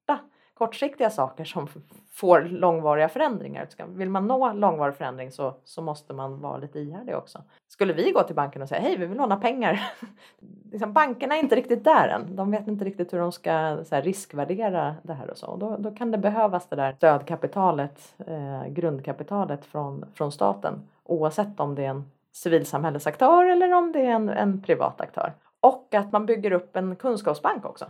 kortsiktiga 0.53 1.09
saker 1.09 1.45
som 1.45 1.67
får 2.11 2.41
långvariga 2.41 3.09
förändringar. 3.09 3.67
Vill 3.87 4.09
man 4.09 4.27
nå 4.27 4.53
långvarig 4.53 4.95
förändring 4.95 5.31
så, 5.31 5.55
så 5.63 5.81
måste 5.81 6.13
man 6.13 6.41
vara 6.41 6.57
lite 6.57 6.79
ihärdig 6.79 7.15
också. 7.15 7.43
Skulle 7.67 7.93
vi 7.93 8.11
gå 8.11 8.23
till 8.23 8.35
banken 8.35 8.61
och 8.61 8.69
säga 8.69 8.81
hej 8.81 8.97
vi 8.97 9.05
vill 9.05 9.17
låna 9.17 9.37
pengar. 9.37 9.81
liksom, 10.71 10.93
bankerna 10.93 11.35
är 11.35 11.39
inte 11.39 11.55
riktigt 11.55 11.83
där 11.83 12.07
än. 12.07 12.35
De 12.35 12.51
vet 12.51 12.67
inte 12.67 12.85
riktigt 12.85 13.13
hur 13.13 13.19
de 13.19 13.31
ska 13.31 13.83
så 13.85 13.95
här, 13.95 14.01
riskvärdera 14.01 14.95
det 15.03 15.13
här 15.13 15.29
och 15.29 15.37
så. 15.37 15.55
då, 15.55 15.77
då 15.77 15.91
kan 15.91 16.11
det 16.11 16.17
behövas 16.17 16.67
det 16.67 16.75
där 16.75 16.93
stödkapitalet, 16.93 18.15
eh, 18.27 18.67
grundkapitalet 18.67 19.65
från, 19.65 20.05
från 20.13 20.31
staten 20.31 20.81
oavsett 21.03 21.59
om 21.59 21.75
det 21.75 21.85
är 21.85 21.89
en 21.89 22.11
civilsamhällesaktör 22.33 23.45
eller 23.45 23.73
om 23.73 23.91
det 23.91 23.99
är 23.99 24.11
en, 24.11 24.29
en 24.29 24.61
privat 24.61 25.01
aktör. 25.01 25.33
Och 25.63 25.93
att 25.93 26.11
man 26.11 26.25
bygger 26.25 26.51
upp 26.51 26.75
en 26.75 26.95
kunskapsbank 26.95 27.65
också. 27.65 27.85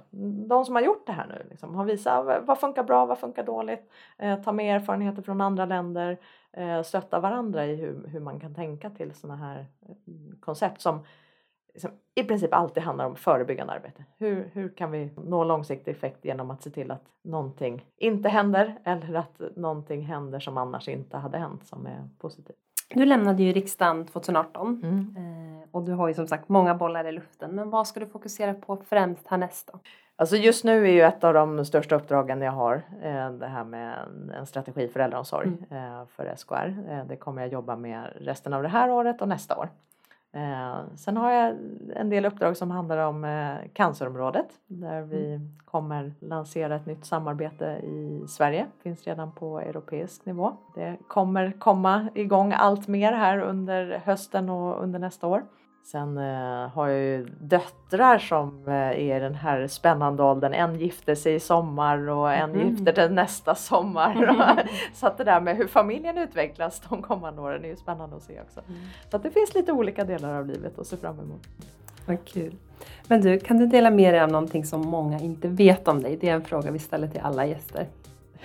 De 0.47 0.65
som 0.65 0.75
har 0.75 0.81
gjort 0.81 1.07
det 1.07 1.11
här 1.11 1.27
nu 1.27 1.47
liksom, 1.49 1.75
har 1.75 1.85
visat 1.85 2.45
vad 2.45 2.59
funkar 2.59 2.83
bra, 2.83 3.05
vad 3.05 3.19
funkar 3.19 3.43
dåligt, 3.43 3.89
eh, 4.17 4.41
ta 4.41 4.51
med 4.51 4.75
erfarenheter 4.75 5.21
från 5.21 5.41
andra 5.41 5.65
länder, 5.65 6.17
eh, 6.51 6.81
stötta 6.81 7.19
varandra 7.19 7.65
i 7.65 7.75
hur, 7.75 8.07
hur 8.07 8.19
man 8.19 8.39
kan 8.39 8.55
tänka 8.55 8.89
till 8.89 9.13
sådana 9.13 9.45
här 9.45 9.59
eh, 9.59 9.95
koncept 10.39 10.81
som 10.81 11.05
liksom, 11.73 11.91
i 12.15 12.23
princip 12.23 12.53
alltid 12.53 12.83
handlar 12.83 13.05
om 13.05 13.15
förebyggande 13.15 13.73
arbete. 13.73 14.05
Hur, 14.17 14.49
hur 14.53 14.69
kan 14.69 14.91
vi 14.91 15.11
nå 15.17 15.43
långsiktig 15.43 15.91
effekt 15.91 16.25
genom 16.25 16.51
att 16.51 16.63
se 16.63 16.69
till 16.69 16.91
att 16.91 17.03
någonting 17.23 17.85
inte 17.97 18.29
händer 18.29 18.79
eller 18.83 19.19
att 19.19 19.41
någonting 19.55 20.01
händer 20.01 20.39
som 20.39 20.57
annars 20.57 20.87
inte 20.87 21.17
hade 21.17 21.37
hänt 21.37 21.65
som 21.65 21.85
är 21.85 22.09
positivt. 22.19 22.57
Du 22.89 23.05
lämnade 23.05 23.43
ju 23.43 23.53
riksdagen 23.53 24.05
2018 24.05 24.81
mm. 24.83 25.15
Eh, 25.73 25.77
och 25.77 25.83
du 25.83 25.93
har 25.93 26.07
ju 26.07 26.13
som 26.13 26.27
sagt 26.27 26.49
många 26.49 26.75
bollar 26.75 27.05
i 27.05 27.11
luften. 27.11 27.51
Men 27.51 27.69
vad 27.69 27.87
ska 27.87 27.99
du 27.99 28.05
fokusera 28.05 28.53
på 28.53 28.77
främst 28.89 29.27
härnäst 29.27 29.69
då? 29.73 29.79
Alltså 30.15 30.35
just 30.35 30.63
nu 30.63 30.87
är 30.87 30.91
ju 30.91 31.01
ett 31.01 31.23
av 31.23 31.33
de 31.33 31.65
största 31.65 31.95
uppdragen 31.95 32.41
jag 32.41 32.51
har 32.51 32.75
eh, 33.01 33.31
det 33.31 33.47
här 33.47 33.63
med 33.63 33.97
en 34.37 34.45
strategi 34.45 34.87
för 34.87 34.99
äldreomsorg 34.99 35.47
mm. 35.47 35.99
Eh, 35.99 36.05
för 36.07 36.35
SKR. 36.35 37.03
Det 37.07 37.15
kommer 37.15 37.41
jag 37.41 37.51
jobba 37.51 37.75
med 37.75 38.13
resten 38.15 38.53
av 38.53 38.63
det 38.63 38.69
här 38.69 38.91
året 38.91 39.21
och 39.21 39.27
nästa 39.27 39.57
år. 39.57 39.69
Eh, 40.35 40.95
sen 40.95 41.17
har 41.17 41.31
jag 41.31 41.55
en 41.95 42.09
del 42.09 42.25
uppdrag 42.25 42.57
som 42.57 42.71
handlar 42.71 42.97
om 42.97 43.25
eh, 43.25 43.55
cancerområdet 43.73 44.47
där 44.67 45.01
vi 45.01 45.35
mm. 45.35 45.57
kommer 45.65 46.13
lansera 46.19 46.75
ett 46.75 46.85
nytt 46.85 47.05
samarbete 47.05 47.65
i 47.83 48.25
Sverige. 48.27 48.67
Finns 48.83 49.07
redan 49.07 49.31
på 49.31 49.59
europeisk 49.59 50.25
nivå. 50.25 50.53
Det 50.75 50.97
kommer 51.07 51.51
komma 51.59 52.07
igång 52.15 52.53
allt 52.53 52.87
mer 52.87 53.13
här 53.13 53.39
under 53.39 54.01
hösten 54.05 54.49
och 54.49 54.83
under 54.83 54.99
nästa 54.99 55.27
år. 55.27 55.43
Sen 55.83 56.17
eh, 56.17 56.69
har 56.69 56.87
jag 56.87 56.99
ju 56.99 57.25
döttrar 57.39 58.17
som 58.17 58.67
eh, 58.67 58.73
är 58.73 59.17
i 59.17 59.19
den 59.19 59.35
här 59.35 59.67
spännande 59.67 60.23
åldern. 60.23 60.53
En 60.53 60.79
gifter 60.79 61.15
sig 61.15 61.35
i 61.35 61.39
sommar 61.39 62.09
och 62.09 62.33
en 62.33 62.51
mm. 62.51 62.69
gifter 62.69 62.93
sig 62.93 63.09
nästa 63.09 63.55
sommar. 63.69 64.67
så 64.93 65.07
att 65.07 65.17
det 65.17 65.23
där 65.23 65.41
med 65.41 65.57
hur 65.57 65.67
familjen 65.67 66.17
utvecklas 66.17 66.81
de 66.89 67.01
kommande 67.01 67.41
åren 67.41 67.65
är 67.65 67.69
ju 67.69 67.75
spännande 67.75 68.15
att 68.15 68.23
se 68.23 68.41
också. 68.41 68.59
Mm. 68.67 68.81
Så 69.09 69.17
att 69.17 69.23
det 69.23 69.31
finns 69.31 69.55
lite 69.55 69.71
olika 69.71 70.03
delar 70.03 70.33
av 70.33 70.47
livet 70.47 70.79
att 70.79 70.87
se 70.87 70.97
fram 70.97 71.19
emot. 71.19 71.47
Vad 72.05 72.25
kul. 72.25 72.55
Men 73.07 73.21
du, 73.21 73.39
kan 73.39 73.57
du 73.57 73.67
dela 73.67 73.89
med 73.89 74.13
dig 74.13 74.21
av 74.21 74.31
någonting 74.31 74.65
som 74.65 74.81
många 74.81 75.19
inte 75.19 75.47
vet 75.47 75.87
om 75.87 76.01
dig? 76.01 76.17
Det 76.21 76.29
är 76.29 76.33
en 76.33 76.43
fråga 76.43 76.71
vi 76.71 76.79
ställer 76.79 77.07
till 77.07 77.21
alla 77.21 77.45
gäster. 77.45 77.87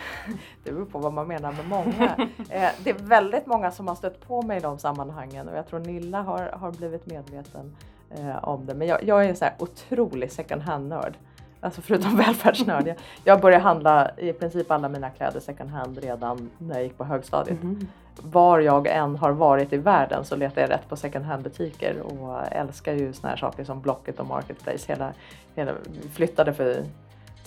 Det 0.64 0.72
beror 0.72 0.87
på 0.87 0.98
vad 0.98 1.12
man 1.12 1.28
menar 1.28 1.52
med 1.52 1.68
många. 1.68 2.28
Eh, 2.50 2.70
det 2.84 2.90
är 2.90 2.94
väldigt 2.94 3.46
många 3.46 3.70
som 3.70 3.88
har 3.88 3.94
stött 3.94 4.20
på 4.28 4.42
mig 4.42 4.56
i 4.56 4.61
de 4.61 4.78
sammanhangen 4.78 5.48
och 5.48 5.56
jag 5.56 5.66
tror 5.66 5.80
Nilla 5.80 6.22
har, 6.22 6.50
har 6.52 6.72
blivit 6.72 7.06
medveten 7.06 7.76
eh, 8.11 8.44
om 8.44 8.66
det. 8.66 8.74
Men 8.74 8.88
jag, 8.88 9.04
jag 9.04 9.24
är 9.24 9.28
en 9.28 9.37
så 9.37 9.44
här 9.44 9.54
otrolig 9.58 10.32
second 10.32 10.62
hand-nörd. 10.62 11.16
Alltså 11.61 11.80
förutom 11.80 12.16
välfärdsnörd. 12.26 12.87
Jag, 12.87 12.96
jag 13.24 13.40
började 13.40 13.62
handla 13.62 14.11
i 14.16 14.32
princip 14.32 14.70
alla 14.70 14.88
mina 14.88 15.11
kläder 15.11 15.40
second 15.40 15.70
hand 15.70 15.98
redan 15.98 16.50
när 16.58 16.74
jag 16.74 16.84
gick 16.84 16.98
på 16.98 17.04
högstadiet. 17.04 17.62
Mm. 17.62 17.87
Var 18.22 18.61
jag 18.61 18.87
än 18.87 19.16
har 19.16 19.30
varit 19.30 19.72
i 19.72 19.76
världen 19.76 20.24
så 20.24 20.37
letar 20.37 20.61
jag 20.61 20.70
rätt 20.70 20.88
på 20.88 20.96
second 20.96 21.24
hand 21.24 21.42
butiker 21.42 22.00
och 22.00 22.52
älskar 22.52 22.92
ju 22.92 23.12
såna 23.12 23.28
här 23.28 23.37
saker 23.37 23.64
som 23.64 23.80
Blocket 23.80 24.20
och 24.20 24.26
Marketplace. 24.26 24.92
Hela, 24.92 25.12
hela, 25.54 25.72
flyttade 26.12 26.52
för 26.52 26.84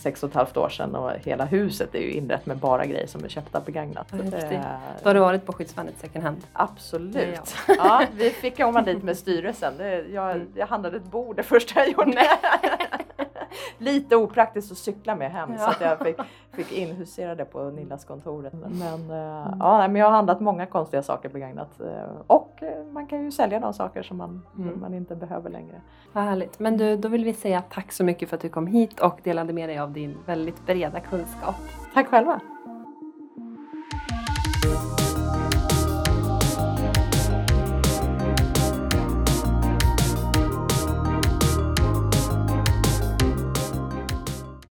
sex 0.01 0.23
och 0.23 0.29
ett 0.29 0.35
halvt 0.35 0.57
år 0.57 0.69
sedan 0.69 0.95
och 0.95 1.11
hela 1.11 1.45
huset 1.45 1.95
är 1.95 1.99
ju 1.99 2.11
inrett 2.11 2.45
med 2.45 2.57
bara 2.57 2.85
grejer 2.85 3.07
som 3.07 3.23
är 3.23 3.29
köpta 3.29 3.59
begagnat. 3.59 4.07
Ja, 4.11 4.37
eh, 4.37 4.61
Då 5.03 5.09
har 5.09 5.13
du 5.13 5.19
varit 5.19 5.45
på 5.45 5.53
skyddsvärnet 5.53 5.99
second 5.99 6.23
hand? 6.23 6.37
Absolut. 6.53 7.55
Ja, 7.67 7.75
ja. 7.77 8.03
vi 8.15 8.29
fick 8.29 8.57
komma 8.57 8.81
dit 8.81 9.03
med 9.03 9.17
styrelsen. 9.17 9.73
Jag, 10.13 10.31
mm. 10.31 10.47
jag 10.55 10.67
handlade 10.67 10.97
ett 10.97 11.11
bord 11.11 11.35
det 11.35 11.43
första 11.43 11.79
jag 11.79 11.89
gjorde. 11.89 12.21
lite 13.77 14.15
opraktiskt 14.15 14.71
att 14.71 14.77
cykla 14.77 15.15
med 15.15 15.31
hem 15.31 15.53
ja. 15.59 15.71
så 15.71 15.83
jag 15.83 15.99
fick, 15.99 16.17
fick 16.51 16.71
inhusera 16.71 17.35
det 17.35 17.45
på 17.45 17.69
Nillas-kontoret. 17.69 18.53
Men, 18.53 19.11
eh, 19.11 19.47
mm. 19.47 19.59
ja, 19.59 19.87
men 19.87 19.95
jag 19.95 20.05
har 20.05 20.11
handlat 20.11 20.39
många 20.39 20.65
konstiga 20.65 21.04
saker 21.04 21.29
begagnat 21.29 21.79
eh, 21.79 22.21
och 22.27 22.63
man 22.91 23.08
kan 23.08 23.23
ju 23.23 23.31
sälja 23.31 23.60
de 23.60 23.73
saker 23.73 24.04
som 24.04 24.17
man, 24.17 24.41
mm. 24.58 24.79
man 24.79 24.93
inte 24.93 25.15
behöver 25.15 25.49
längre. 25.49 25.81
Vad 26.13 26.23
härligt. 26.23 26.60
Men 26.60 26.77
du, 26.77 26.97
då 26.97 27.08
vill 27.08 27.23
vi 27.23 27.33
säga 27.33 27.63
tack 27.69 27.91
så 27.91 28.04
mycket 28.04 28.29
för 28.29 28.35
att 28.35 28.41
du 28.41 28.49
kom 28.49 28.67
hit 28.67 28.99
och 28.99 29.19
delade 29.23 29.54
med 29.54 29.69
dig 29.69 29.79
av 29.79 29.90
din 29.94 30.17
väldigt 30.25 30.65
breda 30.65 31.00
kunskap. 31.00 31.56
Tack 31.94 32.08
själva! 32.08 32.42